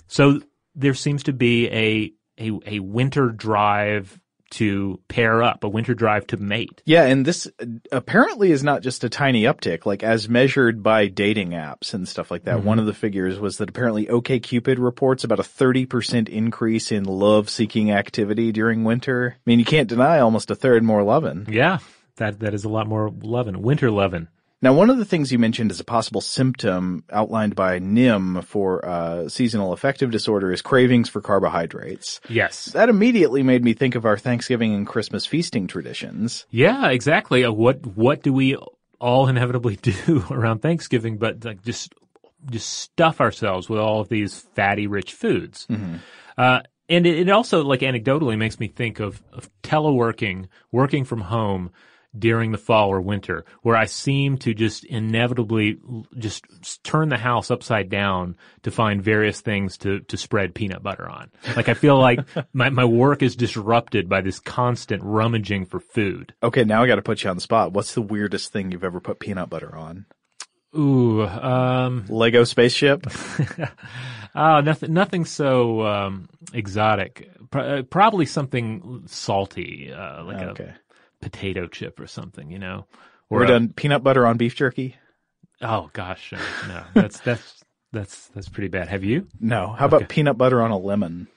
[0.08, 0.42] So
[0.74, 4.20] there seems to be a a, a winter drive
[4.52, 6.82] to pair up, a winter drive to mate.
[6.84, 7.48] Yeah, and this
[7.90, 12.30] apparently is not just a tiny uptick, like as measured by dating apps and stuff
[12.30, 12.58] like that.
[12.58, 12.64] Mhm.
[12.64, 17.48] One of the figures was that apparently OKCupid reports about a 30% increase in love
[17.50, 19.36] seeking activity during winter.
[19.36, 21.46] I mean, you can't deny almost a third more lovin'.
[21.50, 21.78] Yeah,
[22.16, 24.28] that that is a lot more lovin', winter lovin'.
[24.62, 28.84] Now, one of the things you mentioned as a possible symptom outlined by NIM for
[28.86, 32.20] uh, seasonal affective disorder is cravings for carbohydrates.
[32.28, 32.66] Yes.
[32.66, 36.46] That immediately made me think of our Thanksgiving and Christmas feasting traditions.
[36.50, 37.44] Yeah, exactly.
[37.44, 38.56] Uh, what what do we
[39.00, 41.92] all inevitably do around Thanksgiving but like just
[42.48, 45.66] just stuff ourselves with all of these fatty rich foods.
[46.38, 51.20] Uh, and it, it also like anecdotally makes me think of, of teleworking, working from
[51.20, 51.70] home
[52.18, 55.78] during the fall or winter, where I seem to just inevitably
[56.18, 56.44] just
[56.84, 61.30] turn the house upside down to find various things to, to spread peanut butter on.
[61.56, 62.20] Like I feel like
[62.52, 66.34] my, my work is disrupted by this constant rummaging for food.
[66.42, 67.72] Okay, now I got to put you on the spot.
[67.72, 70.06] What's the weirdest thing you've ever put peanut butter on?
[70.76, 73.06] Ooh, um, Lego spaceship?
[74.34, 77.30] oh, nothing, nothing so um, exotic.
[77.50, 80.64] Pro- uh, probably something salty, uh, like Okay.
[80.64, 80.91] a
[81.22, 82.84] potato chip or something, you know.
[83.30, 84.96] We're a- done peanut butter on beef jerky?
[85.62, 86.32] Oh gosh,
[86.68, 88.88] no, that's that's that's that's pretty bad.
[88.88, 89.28] Have you?
[89.40, 89.68] No.
[89.78, 91.28] How about peanut butter on a lemon?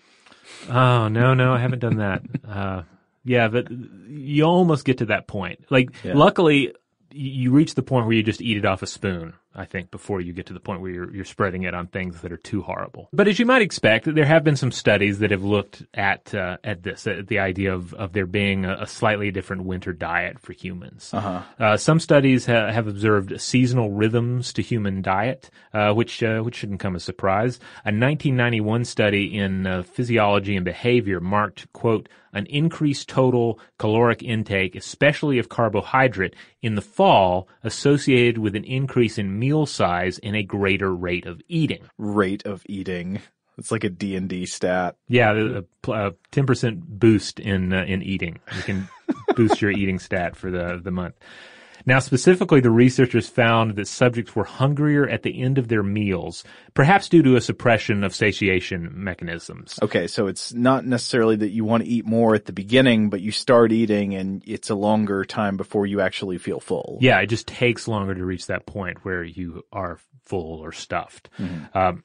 [0.70, 2.22] Oh no, no, I haven't done that.
[2.48, 2.84] Uh,
[3.28, 5.66] yeah, but you almost get to that point.
[5.72, 6.14] Like, Yeah.
[6.14, 6.76] luckily,
[7.12, 9.34] you reach the point where you just eat it off a spoon.
[9.56, 12.22] I think before you get to the point where you're you're spreading it on things
[12.22, 13.10] that are too horrible.
[13.14, 16.58] But as you might expect, there have been some studies that have looked at uh,
[16.64, 20.40] at this, at the idea of of there being a, a slightly different winter diet
[20.40, 21.10] for humans.
[21.14, 21.42] Uh-huh.
[21.60, 26.56] Uh, some studies ha- have observed seasonal rhythms to human diet, uh, which uh, which
[26.56, 27.60] shouldn't come as a surprise.
[27.86, 34.76] A 1991 study in uh, Physiology and Behavior marked quote an increased total caloric intake,
[34.76, 40.44] especially of carbohydrate, in the fall associated with an increase in meal size and a
[40.44, 41.82] greater rate of eating.
[41.98, 43.22] Rate of eating.
[43.58, 44.98] It's like a D&D stat.
[45.08, 48.40] Yeah, a ten percent boost in uh, in eating.
[48.56, 48.90] You can
[49.36, 51.16] boost your eating stat for the the month.
[51.86, 56.44] Now, specifically, the researchers found that subjects were hungrier at the end of their meals,
[56.74, 59.78] perhaps due to a suppression of satiation mechanisms.
[59.82, 63.22] Okay, so it's not necessarily that you want to eat more at the beginning, but
[63.22, 66.98] you start eating and it's a longer time before you actually feel full.
[67.02, 71.30] Yeah, it just takes longer to reach that point where you are full or stuffed.
[71.74, 72.04] Um,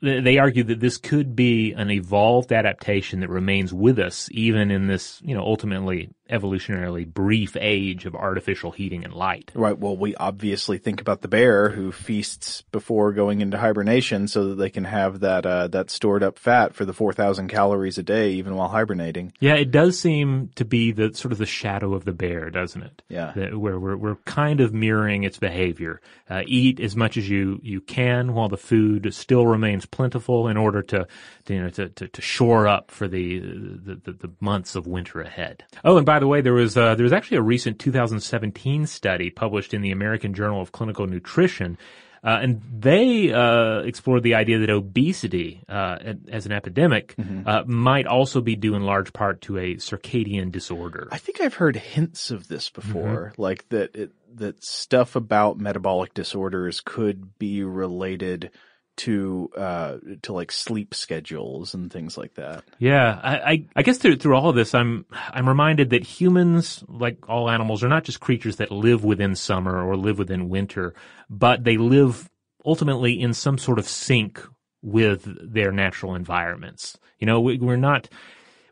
[0.00, 4.86] they argue that this could be an evolved adaptation that remains with us even in
[4.86, 9.50] this, you know, ultimately evolutionarily brief age of artificial heating and light.
[9.54, 9.78] Right.
[9.78, 14.54] Well, we obviously think about the bear who feasts before going into hibernation so that
[14.56, 18.32] they can have that, uh, that stored up fat for the 4,000 calories a day
[18.32, 19.32] even while hibernating.
[19.40, 22.82] Yeah, it does seem to be the sort of the shadow of the bear, doesn't
[22.82, 23.02] it?
[23.08, 23.32] Yeah.
[23.54, 26.00] Where we're we're kind of mirroring its behavior.
[26.28, 30.56] Uh, eat as much as you you can while the food still remains plentiful in
[30.56, 31.06] order to,
[31.48, 34.86] to you know to, to, to shore up for the, the the the months of
[34.86, 35.64] winter ahead.
[35.84, 39.30] Oh, and by the way, there was uh, there was actually a recent 2017 study
[39.30, 41.76] published in the American Journal of Clinical Nutrition.
[42.24, 47.14] Uh, and they uh, explored the idea that obesity uh, as an epidemic
[47.46, 51.06] uh, might also be due in large part to a circadian disorder.
[51.12, 56.12] I think I've heard hints of this before, like that it, that stuff about metabolic
[56.12, 58.50] disorders could be related
[58.98, 62.64] to uh to like sleep schedules and things like that.
[62.78, 66.84] Yeah, I, I, I guess through, through all of this, I'm I'm reminded that humans,
[66.88, 70.94] like all animals, are not just creatures that live within summer or live within winter,
[71.30, 72.28] but they live
[72.64, 74.42] ultimately in some sort of sync
[74.82, 76.98] with their natural environments.
[77.18, 78.08] You know, we, we're not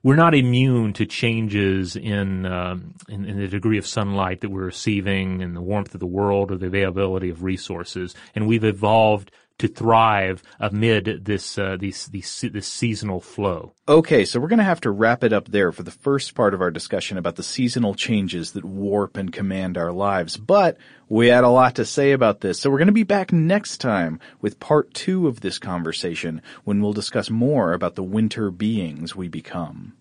[0.02, 4.64] we're not immune to changes in, um, in in the degree of sunlight that we're
[4.64, 9.32] receiving and the warmth of the world or the availability of resources, and we've evolved
[9.58, 13.72] to thrive amid this uh, these, these this seasonal flow.
[13.88, 16.54] Okay, so we're going to have to wrap it up there for the first part
[16.54, 20.36] of our discussion about the seasonal changes that warp and command our lives.
[20.36, 20.76] But
[21.08, 23.78] we had a lot to say about this, so we're going to be back next
[23.78, 29.16] time with part two of this conversation when we'll discuss more about the winter beings
[29.16, 29.94] we become.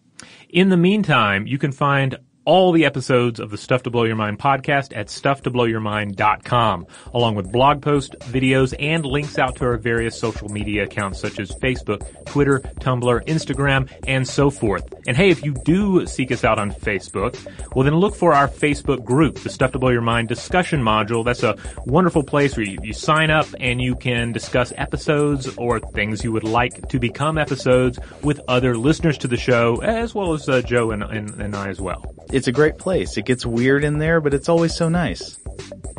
[0.49, 4.15] In the meantime, you can find all the episodes of the Stuff to Blow Your
[4.15, 10.17] Mind podcast at stufftoblowyourmind.com, along with blog posts, videos, and links out to our various
[10.17, 14.93] social media accounts such as Facebook, Twitter, Tumblr, Instagram, and so forth.
[15.07, 17.35] And hey, if you do seek us out on Facebook,
[17.75, 21.25] well then look for our Facebook group, the Stuff to Blow Your Mind discussion module.
[21.25, 25.79] That's a wonderful place where you, you sign up and you can discuss episodes or
[25.79, 30.33] things you would like to become episodes with other listeners to the show, as well
[30.33, 32.13] as uh, Joe and, and, and I as well.
[32.35, 33.15] It's a great place.
[33.15, 35.39] It gets weird in there, but it's always so nice.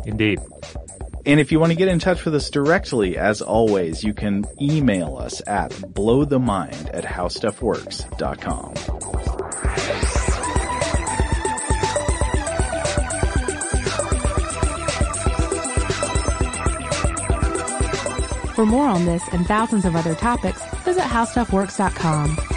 [0.05, 0.39] Indeed.
[1.25, 4.45] And if you want to get in touch with us directly, as always, you can
[4.61, 8.75] email us at blowthemind at howstuffworks.com.
[18.53, 22.56] For more on this and thousands of other topics, visit howstuffworks.com.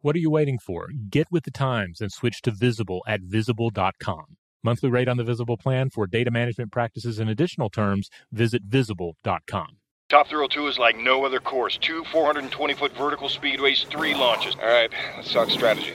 [0.00, 0.88] What are you waiting for?
[1.08, 4.36] Get with the times and switch to Visible at visible.com.
[4.62, 9.78] Monthly rate on the Visible plan for data management practices and additional terms, visit visible.com.
[10.08, 11.78] Top Thrill 2 is like no other course.
[11.78, 14.54] Two 420 foot vertical speedways, three launches.
[14.54, 15.94] All right, let's talk strategy.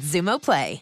[0.01, 0.81] Xumo Play.